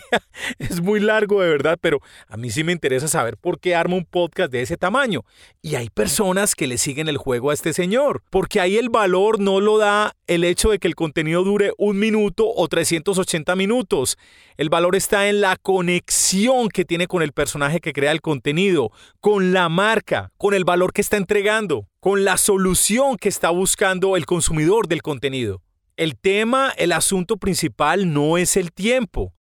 Es 0.58 0.80
muy 0.80 1.00
largo 1.00 1.42
de 1.42 1.50
verdad, 1.50 1.78
pero 1.80 2.00
a 2.28 2.36
mí 2.36 2.50
sí 2.50 2.64
me 2.64 2.72
interesa 2.72 3.08
saber 3.08 3.36
por 3.36 3.60
qué 3.60 3.74
arma 3.74 3.96
un 3.96 4.06
podcast 4.06 4.50
de 4.50 4.62
ese 4.62 4.76
tamaño. 4.76 5.24
Y 5.62 5.74
hay 5.74 5.90
personas 5.90 6.54
que 6.54 6.66
le 6.66 6.78
siguen 6.78 7.08
el 7.08 7.18
juego 7.18 7.50
a 7.50 7.54
este 7.54 7.72
señor, 7.72 8.22
porque 8.30 8.60
ahí 8.60 8.78
el 8.78 8.88
valor 8.88 9.38
no 9.38 9.60
lo 9.60 9.78
da 9.78 10.16
el 10.26 10.44
hecho 10.44 10.70
de 10.70 10.78
que 10.78 10.88
el 10.88 10.94
contenido 10.94 11.44
dure 11.44 11.72
un 11.76 11.98
minuto 11.98 12.48
o 12.48 12.66
380 12.66 13.54
minutos. 13.54 14.16
El 14.56 14.70
valor 14.70 14.96
está 14.96 15.28
en 15.28 15.40
la 15.40 15.56
conexión 15.56 16.68
que 16.68 16.84
tiene 16.84 17.06
con 17.06 17.22
el 17.22 17.32
personaje 17.32 17.80
que 17.80 17.92
crea 17.92 18.12
el 18.12 18.22
contenido, 18.22 18.92
con 19.20 19.52
la 19.52 19.68
marca, 19.68 20.32
con 20.38 20.54
el 20.54 20.64
valor 20.64 20.92
que 20.92 21.00
está 21.00 21.16
entregando, 21.16 21.86
con 22.00 22.24
la 22.24 22.38
solución 22.38 23.18
que 23.18 23.28
está 23.28 23.50
buscando 23.50 24.16
el 24.16 24.24
consumidor 24.24 24.88
del 24.88 25.02
contenido. 25.02 25.62
El 25.98 26.16
tema, 26.16 26.72
el 26.78 26.92
asunto 26.92 27.36
principal 27.36 28.10
no 28.12 28.38
es 28.38 28.56
el 28.56 28.72
tiempo. 28.72 29.34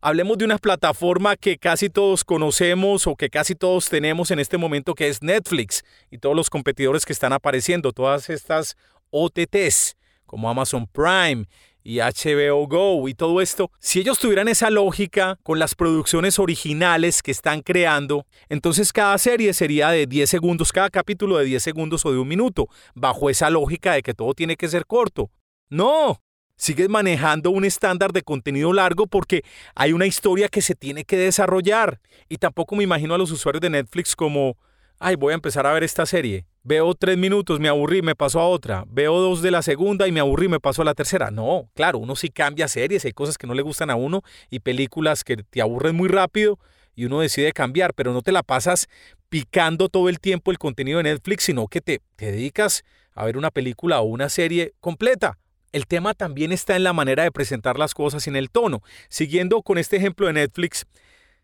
Hablemos 0.00 0.38
de 0.38 0.44
una 0.44 0.58
plataforma 0.58 1.36
que 1.36 1.56
casi 1.56 1.88
todos 1.88 2.24
conocemos 2.24 3.06
o 3.06 3.14
que 3.14 3.30
casi 3.30 3.54
todos 3.54 3.88
tenemos 3.88 4.32
en 4.32 4.40
este 4.40 4.58
momento 4.58 4.94
que 4.94 5.08
es 5.08 5.22
Netflix 5.22 5.84
y 6.10 6.18
todos 6.18 6.34
los 6.34 6.50
competidores 6.50 7.06
que 7.06 7.12
están 7.12 7.32
apareciendo, 7.32 7.92
todas 7.92 8.28
estas 8.28 8.76
OTTs 9.10 9.96
como 10.26 10.50
Amazon 10.50 10.86
Prime 10.86 11.46
y 11.88 12.00
HBO 12.00 12.66
Go 12.68 13.08
y 13.08 13.14
todo 13.14 13.40
esto, 13.40 13.72
si 13.78 14.00
ellos 14.00 14.18
tuvieran 14.18 14.46
esa 14.46 14.68
lógica 14.68 15.38
con 15.42 15.58
las 15.58 15.74
producciones 15.74 16.38
originales 16.38 17.22
que 17.22 17.30
están 17.30 17.62
creando, 17.62 18.26
entonces 18.50 18.92
cada 18.92 19.16
serie 19.16 19.54
sería 19.54 19.88
de 19.88 20.06
10 20.06 20.28
segundos, 20.28 20.70
cada 20.70 20.90
capítulo 20.90 21.38
de 21.38 21.46
10 21.46 21.62
segundos 21.62 22.04
o 22.04 22.12
de 22.12 22.18
un 22.18 22.28
minuto, 22.28 22.68
bajo 22.94 23.30
esa 23.30 23.48
lógica 23.48 23.94
de 23.94 24.02
que 24.02 24.12
todo 24.12 24.34
tiene 24.34 24.56
que 24.56 24.68
ser 24.68 24.84
corto. 24.84 25.30
No, 25.70 26.20
sigues 26.58 26.90
manejando 26.90 27.50
un 27.50 27.64
estándar 27.64 28.12
de 28.12 28.20
contenido 28.20 28.74
largo 28.74 29.06
porque 29.06 29.42
hay 29.74 29.94
una 29.94 30.04
historia 30.04 30.50
que 30.50 30.60
se 30.60 30.74
tiene 30.74 31.04
que 31.04 31.16
desarrollar. 31.16 32.00
Y 32.28 32.36
tampoco 32.36 32.76
me 32.76 32.84
imagino 32.84 33.14
a 33.14 33.18
los 33.18 33.30
usuarios 33.30 33.62
de 33.62 33.70
Netflix 33.70 34.14
como, 34.14 34.58
ay, 34.98 35.16
voy 35.16 35.32
a 35.32 35.34
empezar 35.34 35.66
a 35.66 35.72
ver 35.72 35.84
esta 35.84 36.06
serie. 36.06 36.46
Veo 36.62 36.94
tres 36.94 37.16
minutos, 37.16 37.60
me 37.60 37.68
aburrí, 37.68 38.02
me 38.02 38.14
paso 38.14 38.40
a 38.40 38.46
otra. 38.46 38.84
Veo 38.88 39.18
dos 39.18 39.42
de 39.42 39.50
la 39.50 39.62
segunda 39.62 40.06
y 40.06 40.12
me 40.12 40.20
aburrí, 40.20 40.48
me 40.48 40.60
paso 40.60 40.82
a 40.82 40.84
la 40.84 40.94
tercera. 40.94 41.30
No, 41.30 41.68
claro, 41.74 41.98
uno 41.98 42.16
sí 42.16 42.28
cambia 42.28 42.68
series, 42.68 43.04
hay 43.04 43.12
cosas 43.12 43.38
que 43.38 43.46
no 43.46 43.54
le 43.54 43.62
gustan 43.62 43.90
a 43.90 43.96
uno 43.96 44.22
y 44.50 44.60
películas 44.60 45.24
que 45.24 45.36
te 45.36 45.60
aburren 45.62 45.96
muy 45.96 46.08
rápido 46.08 46.58
y 46.94 47.04
uno 47.04 47.20
decide 47.20 47.52
cambiar, 47.52 47.94
pero 47.94 48.12
no 48.12 48.22
te 48.22 48.32
la 48.32 48.42
pasas 48.42 48.88
picando 49.28 49.88
todo 49.88 50.08
el 50.08 50.20
tiempo 50.20 50.50
el 50.50 50.58
contenido 50.58 50.98
de 50.98 51.04
Netflix, 51.04 51.44
sino 51.44 51.68
que 51.68 51.80
te, 51.80 52.00
te 52.16 52.32
dedicas 52.32 52.84
a 53.12 53.24
ver 53.24 53.36
una 53.36 53.50
película 53.50 54.00
o 54.00 54.04
una 54.04 54.28
serie 54.28 54.74
completa. 54.80 55.38
El 55.70 55.86
tema 55.86 56.14
también 56.14 56.50
está 56.50 56.76
en 56.76 56.82
la 56.82 56.92
manera 56.92 57.22
de 57.22 57.30
presentar 57.30 57.78
las 57.78 57.94
cosas 57.94 58.26
y 58.26 58.30
en 58.30 58.36
el 58.36 58.50
tono. 58.50 58.82
Siguiendo 59.08 59.62
con 59.62 59.78
este 59.78 59.96
ejemplo 59.96 60.26
de 60.26 60.32
Netflix, 60.32 60.86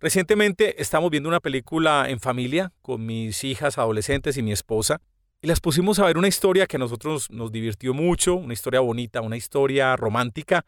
Recientemente 0.04 0.82
estamos 0.82 1.10
viendo 1.10 1.30
una 1.30 1.40
película 1.40 2.10
en 2.10 2.20
familia 2.20 2.74
con 2.82 3.06
mis 3.06 3.42
hijas 3.42 3.78
adolescentes 3.78 4.36
y 4.36 4.42
mi 4.42 4.52
esposa 4.52 5.00
y 5.40 5.46
las 5.46 5.60
pusimos 5.60 5.98
a 5.98 6.04
ver 6.04 6.18
una 6.18 6.28
historia 6.28 6.66
que 6.66 6.76
a 6.76 6.78
nosotros 6.78 7.30
nos 7.30 7.50
divirtió 7.50 7.94
mucho, 7.94 8.34
una 8.34 8.52
historia 8.52 8.80
bonita, 8.80 9.22
una 9.22 9.38
historia 9.38 9.96
romántica, 9.96 10.66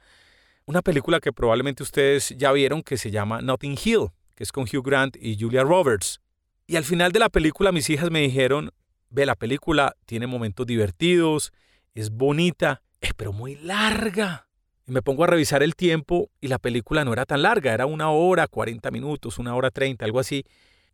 una 0.64 0.80
película 0.80 1.20
que 1.20 1.34
probablemente 1.34 1.82
ustedes 1.82 2.34
ya 2.38 2.50
vieron 2.50 2.82
que 2.82 2.96
se 2.96 3.10
llama 3.10 3.42
Notting 3.42 3.76
Hill, 3.84 4.06
que 4.34 4.42
es 4.42 4.52
con 4.52 4.64
Hugh 4.64 4.82
Grant 4.82 5.18
y 5.20 5.38
Julia 5.38 5.64
Roberts. 5.64 6.22
Y 6.66 6.76
al 6.76 6.84
final 6.84 7.12
de 7.12 7.18
la 7.18 7.28
película 7.28 7.72
mis 7.72 7.90
hijas 7.90 8.10
me 8.10 8.22
dijeron, 8.22 8.70
ve, 9.10 9.26
la 9.26 9.34
película 9.34 9.96
tiene 10.06 10.26
momentos 10.26 10.66
divertidos, 10.66 11.52
es 11.92 12.08
bonita, 12.08 12.80
es 13.02 13.12
pero 13.12 13.34
muy 13.34 13.56
larga. 13.56 14.48
Y 14.86 14.92
me 14.92 15.02
pongo 15.02 15.24
a 15.24 15.26
revisar 15.26 15.62
el 15.62 15.74
tiempo 15.74 16.30
y 16.40 16.48
la 16.48 16.58
película 16.58 17.04
no 17.04 17.12
era 17.12 17.26
tan 17.26 17.42
larga, 17.42 17.74
era 17.74 17.86
una 17.86 18.10
hora, 18.10 18.46
40 18.46 18.90
minutos, 18.92 19.38
una 19.38 19.54
hora 19.56 19.70
30, 19.70 20.04
algo 20.04 20.20
así. 20.20 20.44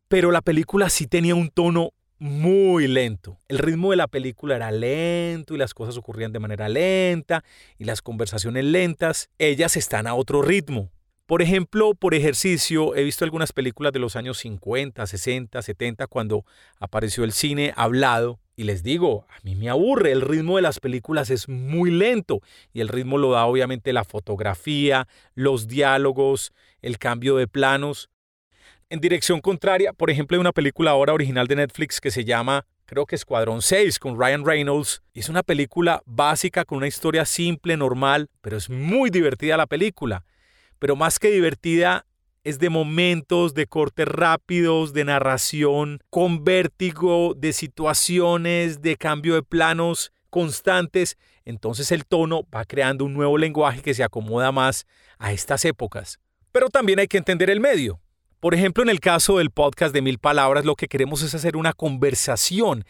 Pero 0.09 0.31
la 0.31 0.41
película 0.41 0.89
sí 0.89 1.07
tenía 1.07 1.35
un 1.35 1.51
tono 1.51 1.91
muy 2.19 2.87
lento. 2.87 3.39
El 3.49 3.59
ritmo 3.59 3.91
de 3.91 3.97
la 3.97 4.07
película 4.07 4.57
era 4.57 4.71
lento 4.71 5.55
y 5.55 5.59
las 5.59 5.75
cosas 5.75 5.97
ocurrían 5.97 6.33
de 6.33 6.39
manera 6.39 6.69
lenta 6.69 7.45
y 7.79 7.85
las 7.85 8.01
conversaciones 8.01 8.65
lentas. 8.65 9.29
Ellas 9.39 9.77
están 9.77 10.07
a 10.07 10.15
otro 10.15 10.41
ritmo. 10.41 10.91
Por 11.27 11.43
ejemplo, 11.43 11.95
por 11.95 12.15
ejercicio, 12.15 12.95
he 12.95 13.03
visto 13.03 13.25
algunas 13.25 13.53
películas 13.53 13.93
de 13.93 13.99
los 13.99 14.17
años 14.17 14.39
50, 14.39 15.07
60, 15.07 15.63
70, 15.63 16.07
cuando 16.07 16.45
apareció 16.79 17.25
el 17.25 17.33
cine 17.33 17.73
hablado. 17.77 18.39
Y 18.55 18.65
les 18.65 18.83
digo, 18.83 19.27
a 19.31 19.41
mí 19.43 19.55
me 19.55 19.71
aburre, 19.71 20.13
el 20.13 20.21
ritmo 20.21 20.57
de 20.57 20.63
las 20.63 20.79
películas 20.79 21.31
es 21.31 21.49
muy 21.49 21.91
lento 21.91 22.41
y 22.73 22.81
el 22.81 22.89
ritmo 22.89 23.17
lo 23.17 23.33
da 23.33 23.47
obviamente 23.47 23.93
la 23.93 24.05
fotografía, 24.05 25.09
los 25.35 25.69
diálogos, 25.69 26.53
el 26.83 26.99
cambio 26.99 27.37
de 27.37 27.49
planos. 27.49 28.11
En 28.91 29.01
dirección 29.01 29.41
contraria, 29.41 29.95
por 29.95 30.11
ejemplo, 30.11 30.37
hay 30.37 30.41
una 30.41 30.53
película 30.53 30.91
ahora 30.91 31.15
original 31.15 31.47
de 31.47 31.57
Netflix 31.57 32.01
que 32.01 32.11
se 32.11 32.25
llama 32.25 32.67
creo 32.93 33.07
que 33.07 33.15
Escuadrón 33.15 33.63
6 33.63 33.99
con 33.99 34.21
Ryan 34.21 34.45
Reynolds. 34.45 35.03
Es 35.15 35.31
una 35.31 35.43
película 35.43 36.03
básica 36.05 36.67
con 36.67 36.77
una 36.77 36.89
historia 36.89 37.25
simple, 37.25 37.75
normal, 37.75 38.29
pero 38.43 38.59
es 38.59 38.69
muy 38.69 39.09
divertida 39.09 39.57
la 39.57 39.67
película. 39.67 40.27
Pero 40.79 40.95
más 40.95 41.19
que 41.19 41.31
divertida, 41.31 42.05
es 42.45 42.59
de 42.59 42.71
momentos, 42.71 43.55
de 43.55 43.67
cortes 43.67 44.07
rápidos, 44.07 44.93
de 44.93 45.05
narración, 45.05 46.01
con 46.11 46.45
vértigo, 46.45 47.35
de 47.37 47.53
situaciones, 47.53 48.83
de 48.83 48.97
cambio 48.97 49.35
de 49.35 49.43
planos 49.43 50.13
constantes. 50.31 51.17
Entonces 51.45 51.93
el 51.93 52.05
tono 52.05 52.47
va 52.55 52.65
creando 52.65 53.05
un 53.05 53.15
nuevo 53.15 53.39
lenguaje 53.39 53.83
que 53.83 53.95
se 53.95 54.05
acomoda 54.05 54.53
más 54.53 54.87
a 55.19 55.33
estas 55.33 55.65
épocas. 55.65 56.19
Pero 56.51 56.69
también 56.69 56.99
hay 56.99 57.09
que 57.09 57.19
entender 57.19 57.49
el 57.49 57.61
medio. 57.61 58.02
Por 58.43 58.57
ejemplo, 58.57 58.83
en 58.83 58.89
el 58.89 58.99
caso 58.99 59.39
del 59.39 59.51
podcast 59.51 59.95
de 59.95 60.03
Mil 60.03 60.19
Palabras, 60.19 60.65
lo 60.65 60.75
que 60.75 60.89
queremos 60.89 61.23
es 61.23 61.33
hacer 61.33 61.57
una 61.57 61.73
conversación 61.73 62.85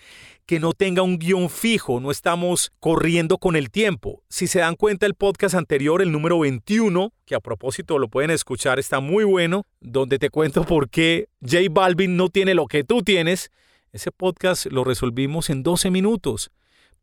que 0.47 0.59
no 0.59 0.73
tenga 0.73 1.03
un 1.03 1.19
guion 1.19 1.51
fijo, 1.51 2.01
no 2.01 2.11
estamos 2.11 2.73
corriendo 2.81 3.37
con 3.37 3.55
el 3.55 3.71
tiempo. 3.71 4.23
Si 4.31 4.47
se 4.47 4.61
dan 4.61 4.77
cuenta, 4.77 5.05
el 5.05 5.13
podcast 5.13 5.55
anterior, 5.55 6.01
el 6.01 6.11
número 6.11 6.39
21, 6.39 7.13
que 7.27 7.35
a 7.35 7.41
propósito 7.41 7.99
lo 7.99 8.09
pueden 8.09 8.31
escuchar, 8.31 8.79
está 8.79 9.01
muy 9.01 9.25
bueno, 9.25 9.67
donde 9.83 10.19
te 10.19 10.31
cuento 10.31 10.65
por 10.65 10.89
qué 10.89 11.29
J 11.43 11.59
Balvin 11.71 12.17
no 12.17 12.31
tiene 12.31 12.55
lo 12.55 12.65
que 12.65 12.83
tú 12.83 13.03
tienes. 13.03 13.51
Ese 13.93 14.11
podcast 14.11 14.65
lo 14.73 14.85
resolvimos 14.85 15.51
en 15.51 15.63
12 15.63 15.91
minutos, 15.91 16.51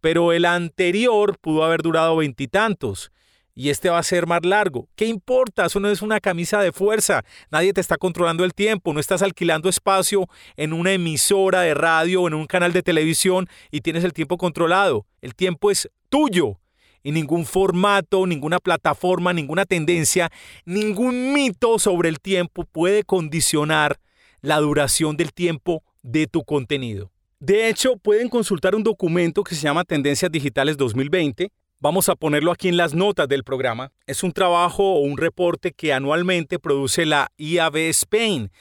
pero 0.02 0.34
el 0.34 0.46
anterior 0.46 1.38
pudo 1.40 1.66
haber 1.66 1.84
durado 1.84 2.16
veintitantos 2.16 3.12
y 3.60 3.72
este 3.72 3.90
va 3.90 4.00
a 4.00 4.04
ser 4.04 4.26
más 4.26 4.46
largo. 4.46 4.88
¿Qué 4.96 5.06
importa? 5.06 5.66
Eso 5.66 5.82
no 5.82 5.90
es 5.90 6.02
una 6.02 6.22
camisa 6.22 6.62
de 6.62 6.72
fuerza. 6.72 7.26
Nadie 7.52 7.74
te 7.74 7.82
está 7.82 7.98
controlando 7.98 8.46
el 8.46 8.54
tiempo. 8.54 8.94
No 8.94 9.02
estás 9.02 9.22
alquilando 9.22 9.68
espacio 9.68 10.30
en 10.56 10.72
una 10.72 10.94
emisora 10.94 11.60
de 11.64 11.74
radio 11.74 12.22
o 12.22 12.28
en 12.30 12.36
un 12.36 12.46
canal 12.46 12.72
de 12.72 12.84
televisión 12.84 13.50
y 13.70 13.82
tienes 13.82 14.06
el 14.06 14.14
tiempo 14.14 14.38
controlado. 14.38 15.06
El 15.20 15.36
tiempo 15.36 15.72
es 15.72 15.90
tuyo. 16.08 16.58
Y 17.04 17.12
ningún 17.12 17.46
formato, 17.46 18.26
ninguna 18.26 18.60
plataforma, 18.60 19.34
ninguna 19.34 19.66
tendencia, 19.66 20.32
ningún 20.64 21.34
mito 21.34 21.80
sobre 21.80 22.08
el 22.08 22.22
tiempo 22.22 22.64
puede 22.64 23.04
condicionar 23.04 24.00
la 24.40 24.62
duración 24.62 25.18
del 25.18 25.34
tiempo 25.34 25.84
de 26.02 26.28
tu 26.28 26.46
contenido. 26.46 27.12
De 27.42 27.68
hecho, 27.68 27.98
pueden 27.98 28.30
consultar 28.30 28.74
un 28.74 28.84
documento 28.84 29.44
que 29.44 29.54
se 29.54 29.64
llama 29.64 29.84
Tendencias 29.84 30.32
Digitales 30.32 30.78
2020 30.78 31.52
Vamos 31.82 32.10
a 32.10 32.18
ponerlo 32.18 32.52
aquí 32.52 32.68
en 32.68 32.76
las 32.76 32.94
notas 32.94 33.30
del 33.30 33.46
programa. 33.46 33.94
Es 34.06 34.24
un 34.24 34.34
trabajo 34.34 34.84
o 34.84 35.00
un 35.00 35.18
reporte 35.18 35.72
que 35.72 35.94
anualmente 35.94 36.60
produce 36.60 37.06
la 37.06 37.32
IAB 37.38 37.78
Spain, 37.92 38.52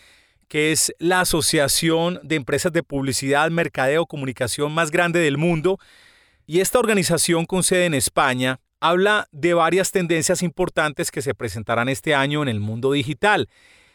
que 0.47 0.71
es 0.71 0.95
la 1.01 1.23
asociación 1.23 2.21
de 2.23 2.37
empresas 2.37 2.73
de 2.73 2.85
publicidad, 2.85 3.51
mercadeo, 3.51 4.07
comunicación 4.07 4.73
más 4.73 4.93
grande 4.93 5.19
del 5.19 5.37
mundo. 5.37 5.81
Y 6.47 6.61
esta 6.61 6.79
organización 6.79 7.45
con 7.45 7.65
sede 7.65 7.87
en 7.87 7.95
España 7.95 8.61
habla 8.79 9.27
de 9.33 9.53
varias 9.53 9.91
tendencias 9.91 10.45
importantes 10.45 11.11
que 11.11 11.21
se 11.21 11.35
presentarán 11.35 11.89
este 11.89 12.15
año 12.15 12.43
en 12.43 12.49
el 12.49 12.61
mundo 12.61 12.93
digital. 12.93 13.49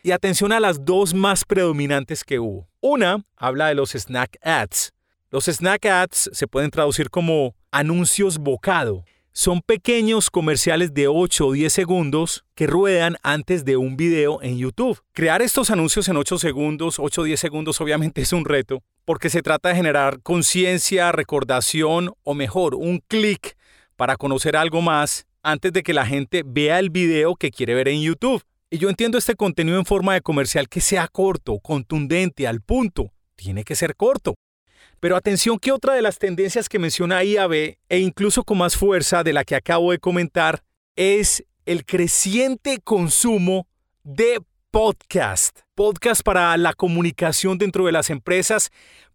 Y 0.04 0.12
atención 0.12 0.52
a 0.52 0.60
las 0.60 0.84
dos 0.84 1.14
más 1.14 1.46
predominantes 1.46 2.26
que 2.26 2.40
hubo. 2.40 2.68
Una 2.82 3.24
habla 3.38 3.68
de 3.68 3.76
los 3.76 3.92
snack 3.92 4.38
ads. 4.42 4.92
Los 5.32 5.46
snack 5.46 5.86
ads 5.86 6.30
se 6.34 6.46
pueden 6.46 6.72
traducir 6.72 7.10
como 7.10 7.56
anuncios 7.72 8.38
bocado 8.38 9.06
son 9.34 9.62
pequeños 9.62 10.30
comerciales 10.30 10.94
de 10.94 11.08
8 11.08 11.48
o 11.48 11.52
10 11.52 11.74
segundos 11.74 12.46
que 12.54 12.68
ruedan 12.68 13.18
antes 13.24 13.66
de 13.66 13.78
un 13.78 13.98
video 13.98 14.40
en 14.44 14.60
YouTube. 14.60 15.02
Crear 15.12 15.42
estos 15.42 15.72
anuncios 15.72 16.08
en 16.08 16.18
8 16.18 16.38
segundos, 16.38 17.00
8 17.00 17.22
o 17.22 17.24
10 17.24 17.40
segundos 17.40 17.82
obviamente 17.82 18.22
es 18.22 18.32
un 18.32 18.46
reto, 18.46 18.84
porque 19.06 19.32
se 19.32 19.42
trata 19.42 19.70
de 19.70 19.76
generar 19.76 20.22
conciencia, 20.22 21.12
recordación 21.12 22.14
o 22.22 22.36
mejor, 22.36 22.76
un 22.76 23.00
clic 23.00 23.58
para 23.96 24.18
conocer 24.18 24.56
algo 24.56 24.82
más 24.82 25.26
antes 25.42 25.74
de 25.74 25.82
que 25.82 25.94
la 25.94 26.06
gente 26.06 26.44
vea 26.46 26.78
el 26.78 26.92
video 26.92 27.36
que 27.36 27.50
quiere 27.50 27.74
ver 27.74 27.88
en 27.88 28.02
YouTube. 28.02 28.44
Y 28.70 28.78
yo 28.78 28.90
entiendo 28.90 29.18
este 29.18 29.36
contenido 29.36 29.80
en 29.80 29.86
forma 29.86 30.14
de 30.14 30.22
comercial 30.22 30.70
que 30.70 30.80
sea 30.80 31.08
corto, 31.08 31.58
contundente, 31.60 32.48
al 32.48 32.62
punto. 32.62 33.12
Tiene 33.36 33.64
que 33.64 33.76
ser 33.76 33.96
corto. 33.96 34.36
Pero 35.04 35.18
atención 35.18 35.60
que 35.60 35.74
otra 35.74 35.96
de 35.96 36.02
las 36.02 36.18
tendencias 36.18 36.70
que 36.70 36.80
menciona 36.80 37.26
IAB, 37.26 37.76
e 37.90 38.00
incluso 38.00 38.46
con 38.46 38.60
más 38.60 38.78
fuerza 38.78 39.22
de 39.22 39.34
la 39.34 39.44
que 39.44 39.54
acabo 39.54 39.92
de 39.92 40.00
comentar, 40.00 40.64
es 40.96 41.44
el 41.66 41.84
creciente 41.84 42.80
consumo 42.82 43.68
de 44.06 44.40
podcast. 44.72 45.60
Podcast 45.76 46.24
para 46.24 46.56
la 46.56 46.74
comunicación 46.74 47.58
dentro 47.58 47.86
de 47.86 47.92
las 47.92 48.10
empresas, 48.10 48.70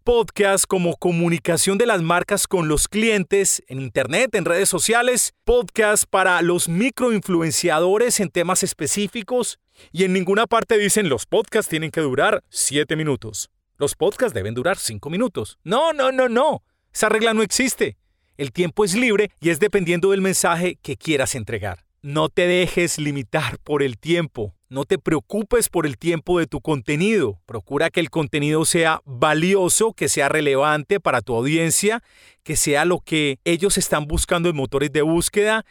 podcast 0.04 0.66
como 0.66 0.94
comunicación 0.98 1.78
de 1.78 1.86
las 1.86 2.02
marcas 2.02 2.46
con 2.46 2.68
los 2.68 2.86
clientes 2.86 3.62
en 3.66 3.80
Internet, 3.80 4.34
en 4.34 4.44
redes 4.44 4.68
sociales, 4.68 5.32
podcast 5.44 6.04
para 6.04 6.42
los 6.42 6.68
microinfluenciadores 6.68 8.20
en 8.20 8.28
temas 8.28 8.62
específicos. 8.62 9.58
Y 9.90 10.04
en 10.04 10.12
ninguna 10.12 10.46
parte 10.46 10.76
dicen 10.76 11.08
los 11.08 11.24
podcasts 11.24 11.70
tienen 11.70 11.90
que 11.90 12.02
durar 12.02 12.44
7 12.50 12.94
minutos. 12.94 13.48
Los 13.80 13.94
podcasts 13.94 14.34
deben 14.34 14.54
durar 14.54 14.76
cinco 14.76 15.08
minutos. 15.08 15.56
No, 15.62 15.92
no, 15.92 16.10
no, 16.10 16.28
no. 16.28 16.64
Esa 16.92 17.08
regla 17.08 17.32
no 17.32 17.44
existe. 17.44 17.96
El 18.36 18.50
tiempo 18.50 18.84
es 18.84 18.96
libre 18.96 19.30
y 19.40 19.50
es 19.50 19.60
dependiendo 19.60 20.10
del 20.10 20.20
mensaje 20.20 20.76
que 20.82 20.96
quieras 20.96 21.36
entregar. 21.36 21.84
No 22.02 22.28
te 22.28 22.48
dejes 22.48 22.98
limitar 22.98 23.58
por 23.60 23.84
el 23.84 23.96
tiempo. 23.96 24.52
No 24.68 24.84
te 24.84 24.98
preocupes 24.98 25.68
por 25.68 25.86
el 25.86 25.96
tiempo 25.96 26.40
de 26.40 26.48
tu 26.48 26.60
contenido. 26.60 27.40
Procura 27.46 27.88
que 27.88 28.00
el 28.00 28.10
contenido 28.10 28.64
sea 28.64 29.00
valioso, 29.04 29.92
que 29.92 30.08
sea 30.08 30.28
relevante 30.28 30.98
para 30.98 31.20
tu 31.20 31.36
audiencia, 31.36 32.02
que 32.42 32.56
sea 32.56 32.84
lo 32.84 32.98
que 32.98 33.38
ellos 33.44 33.78
están 33.78 34.08
buscando 34.08 34.48
en 34.48 34.56
motores 34.56 34.90
de 34.90 35.02
búsqueda 35.02 35.64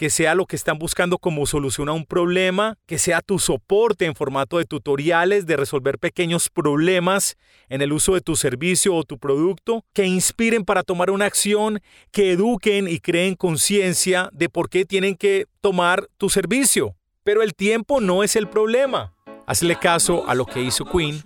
que 0.00 0.08
sea 0.08 0.34
lo 0.34 0.46
que 0.46 0.56
están 0.56 0.78
buscando 0.78 1.18
como 1.18 1.44
solución 1.44 1.90
a 1.90 1.92
un 1.92 2.06
problema, 2.06 2.78
que 2.86 2.96
sea 2.96 3.20
tu 3.20 3.38
soporte 3.38 4.06
en 4.06 4.14
formato 4.14 4.56
de 4.56 4.64
tutoriales, 4.64 5.44
de 5.44 5.58
resolver 5.58 5.98
pequeños 5.98 6.48
problemas 6.48 7.36
en 7.68 7.82
el 7.82 7.92
uso 7.92 8.14
de 8.14 8.22
tu 8.22 8.34
servicio 8.34 8.94
o 8.94 9.04
tu 9.04 9.18
producto, 9.18 9.84
que 9.92 10.06
inspiren 10.06 10.64
para 10.64 10.84
tomar 10.84 11.10
una 11.10 11.26
acción, 11.26 11.82
que 12.12 12.32
eduquen 12.32 12.88
y 12.88 12.98
creen 12.98 13.34
conciencia 13.34 14.30
de 14.32 14.48
por 14.48 14.70
qué 14.70 14.86
tienen 14.86 15.16
que 15.16 15.44
tomar 15.60 16.08
tu 16.16 16.30
servicio. 16.30 16.96
Pero 17.22 17.42
el 17.42 17.54
tiempo 17.54 18.00
no 18.00 18.24
es 18.24 18.36
el 18.36 18.48
problema. 18.48 19.12
Hazle 19.46 19.76
caso 19.76 20.26
a 20.26 20.34
lo 20.34 20.46
que 20.46 20.62
hizo 20.62 20.86
Queen 20.86 21.22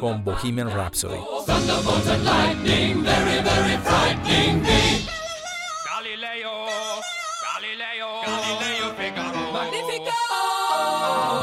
con 0.00 0.24
Bohemian 0.24 0.70
Rhapsody. 0.70 1.20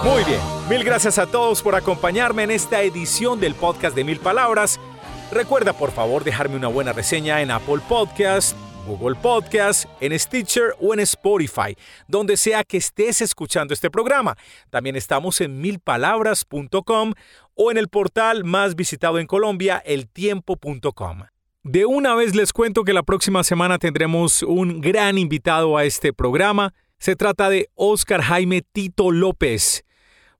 Muy 0.03 0.23
bien, 0.23 0.39
mil 0.67 0.83
gracias 0.83 1.19
a 1.19 1.27
todos 1.27 1.61
por 1.61 1.75
acompañarme 1.75 2.41
en 2.41 2.49
esta 2.49 2.81
edición 2.81 3.39
del 3.39 3.53
podcast 3.53 3.95
de 3.95 4.03
Mil 4.03 4.19
Palabras. 4.19 4.79
Recuerda 5.31 5.73
por 5.73 5.91
favor 5.91 6.23
dejarme 6.23 6.55
una 6.55 6.69
buena 6.69 6.91
reseña 6.91 7.41
en 7.41 7.51
Apple 7.51 7.81
Podcast, 7.87 8.57
Google 8.87 9.15
Podcast, 9.15 9.85
en 9.99 10.17
Stitcher 10.17 10.73
o 10.79 10.95
en 10.95 11.01
Spotify, 11.01 11.77
donde 12.07 12.35
sea 12.35 12.63
que 12.63 12.77
estés 12.77 13.21
escuchando 13.21 13.75
este 13.75 13.91
programa. 13.91 14.35
También 14.71 14.95
estamos 14.95 15.39
en 15.39 15.61
milpalabras.com 15.61 17.13
o 17.53 17.71
en 17.71 17.77
el 17.77 17.87
portal 17.87 18.43
más 18.43 18.75
visitado 18.75 19.19
en 19.19 19.27
Colombia, 19.27 19.83
eltiempo.com. 19.85 21.25
De 21.61 21.85
una 21.85 22.15
vez 22.15 22.35
les 22.35 22.53
cuento 22.53 22.83
que 22.83 22.93
la 22.93 23.03
próxima 23.03 23.43
semana 23.43 23.77
tendremos 23.77 24.41
un 24.41 24.81
gran 24.81 25.19
invitado 25.19 25.77
a 25.77 25.85
este 25.85 26.11
programa. 26.11 26.73
Se 26.97 27.15
trata 27.15 27.51
de 27.51 27.69
Oscar 27.75 28.23
Jaime 28.23 28.63
Tito 28.63 29.11
López. 29.11 29.83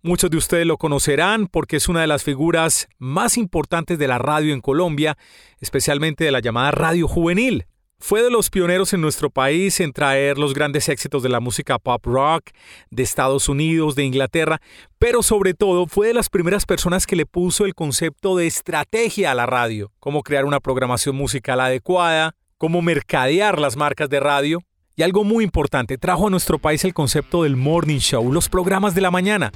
Muchos 0.04 0.32
de 0.32 0.38
ustedes 0.38 0.66
lo 0.66 0.78
conocerán 0.78 1.46
porque 1.46 1.76
es 1.76 1.88
una 1.88 2.02
de 2.02 2.08
las 2.08 2.24
figuras 2.24 2.88
más 2.98 3.38
importantes 3.38 4.00
de 4.00 4.08
la 4.08 4.18
radio 4.18 4.52
en 4.52 4.60
Colombia, 4.60 5.16
especialmente 5.60 6.24
de 6.24 6.32
la 6.32 6.40
llamada 6.40 6.72
radio 6.72 7.08
juvenil. 7.08 7.68
Fue 8.00 8.24
de 8.24 8.32
los 8.32 8.50
pioneros 8.50 8.94
en 8.94 9.02
nuestro 9.02 9.30
país 9.30 9.80
en 9.80 9.94
traer 9.94 10.40
los 10.40 10.56
grandes 10.56 10.90
éxitos 10.90 11.22
de 11.22 11.30
la 11.30 11.40
música 11.40 11.78
pop 11.78 12.04
rock 12.08 12.50
de 12.90 13.04
Estados 13.04 13.48
Unidos, 13.48 13.94
de 13.94 14.04
Inglaterra, 14.04 14.60
pero 14.98 15.22
sobre 15.22 15.54
todo 15.54 15.86
fue 15.86 16.08
de 16.08 16.16
las 16.16 16.30
primeras 16.30 16.66
personas 16.66 17.06
que 17.06 17.16
le 17.16 17.28
puso 17.28 17.66
el 17.66 17.76
concepto 17.76 18.36
de 18.36 18.48
estrategia 18.48 19.30
a 19.30 19.36
la 19.36 19.46
radio, 19.46 19.92
cómo 20.00 20.24
crear 20.24 20.46
una 20.46 20.60
programación 20.60 21.16
musical 21.16 21.60
adecuada, 21.60 22.34
cómo 22.58 22.82
mercadear 22.82 23.60
las 23.60 23.78
marcas 23.78 24.10
de 24.10 24.20
radio, 24.20 24.64
Y 24.96 25.04
algo 25.04 25.24
muy 25.24 25.44
importante, 25.44 25.98
trajo 25.98 26.28
a 26.28 26.30
nuestro 26.30 26.60
país 26.60 26.84
el 26.84 26.94
concepto 26.94 27.44
del 27.44 27.56
morning 27.56 28.00
show, 28.00 28.34
los 28.34 28.50
programas 28.50 28.94
de 28.94 29.02
la 29.02 29.10
mañana. 29.10 29.52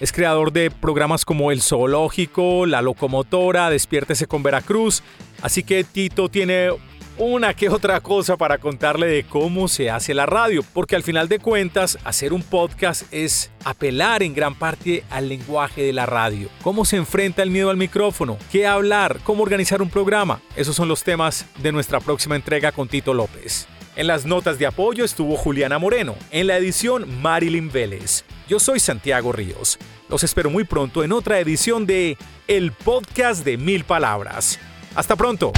Es 0.00 0.12
creador 0.12 0.52
de 0.52 0.70
programas 0.70 1.24
como 1.24 1.50
El 1.50 1.60
Zoológico, 1.60 2.66
La 2.66 2.82
Locomotora, 2.82 3.68
Despiértese 3.68 4.26
con 4.26 4.42
Veracruz. 4.42 5.02
Así 5.42 5.64
que 5.64 5.82
Tito 5.82 6.28
tiene 6.28 6.70
una 7.18 7.52
que 7.52 7.68
otra 7.68 8.00
cosa 8.00 8.36
para 8.36 8.58
contarle 8.58 9.08
de 9.08 9.24
cómo 9.24 9.66
se 9.66 9.90
hace 9.90 10.14
la 10.14 10.24
radio, 10.24 10.62
porque 10.72 10.94
al 10.94 11.02
final 11.02 11.28
de 11.28 11.40
cuentas 11.40 11.98
hacer 12.04 12.32
un 12.32 12.42
podcast 12.42 13.12
es 13.12 13.50
apelar 13.64 14.22
en 14.22 14.34
gran 14.34 14.54
parte 14.54 15.02
al 15.10 15.28
lenguaje 15.28 15.82
de 15.82 15.92
la 15.92 16.06
radio. 16.06 16.48
¿Cómo 16.62 16.84
se 16.84 16.96
enfrenta 16.96 17.42
el 17.42 17.50
miedo 17.50 17.70
al 17.70 17.76
micrófono? 17.76 18.38
¿Qué 18.52 18.68
hablar? 18.68 19.18
¿Cómo 19.24 19.42
organizar 19.42 19.82
un 19.82 19.90
programa? 19.90 20.40
Esos 20.54 20.76
son 20.76 20.86
los 20.86 21.02
temas 21.02 21.44
de 21.60 21.72
nuestra 21.72 21.98
próxima 21.98 22.36
entrega 22.36 22.70
con 22.70 22.86
Tito 22.86 23.12
López. 23.12 23.66
En 23.98 24.06
las 24.06 24.24
notas 24.24 24.60
de 24.60 24.66
apoyo 24.66 25.04
estuvo 25.04 25.34
Juliana 25.34 25.80
Moreno, 25.80 26.14
en 26.30 26.46
la 26.46 26.56
edición 26.56 27.20
Marilyn 27.20 27.68
Vélez. 27.68 28.24
Yo 28.48 28.60
soy 28.60 28.78
Santiago 28.78 29.32
Ríos. 29.32 29.76
Los 30.08 30.22
espero 30.22 30.50
muy 30.50 30.62
pronto 30.62 31.02
en 31.02 31.10
otra 31.10 31.40
edición 31.40 31.84
de 31.84 32.16
El 32.46 32.70
Podcast 32.70 33.44
de 33.44 33.56
Mil 33.56 33.82
Palabras. 33.82 34.60
Hasta 34.94 35.16
pronto. 35.16 35.50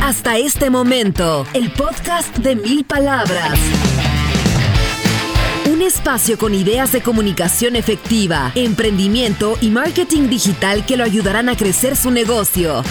Hasta 0.00 0.38
este 0.38 0.70
momento, 0.70 1.44
el 1.52 1.72
podcast 1.72 2.32
de 2.36 2.54
Mil 2.54 2.84
Palabras. 2.84 3.58
Un 5.68 5.82
espacio 5.82 6.38
con 6.38 6.54
ideas 6.54 6.92
de 6.92 7.02
comunicación 7.02 7.74
efectiva, 7.74 8.52
emprendimiento 8.54 9.58
y 9.60 9.70
marketing 9.70 10.28
digital 10.28 10.86
que 10.86 10.96
lo 10.96 11.02
ayudarán 11.02 11.48
a 11.48 11.56
crecer 11.56 11.96
su 11.96 12.12
negocio. 12.12 12.84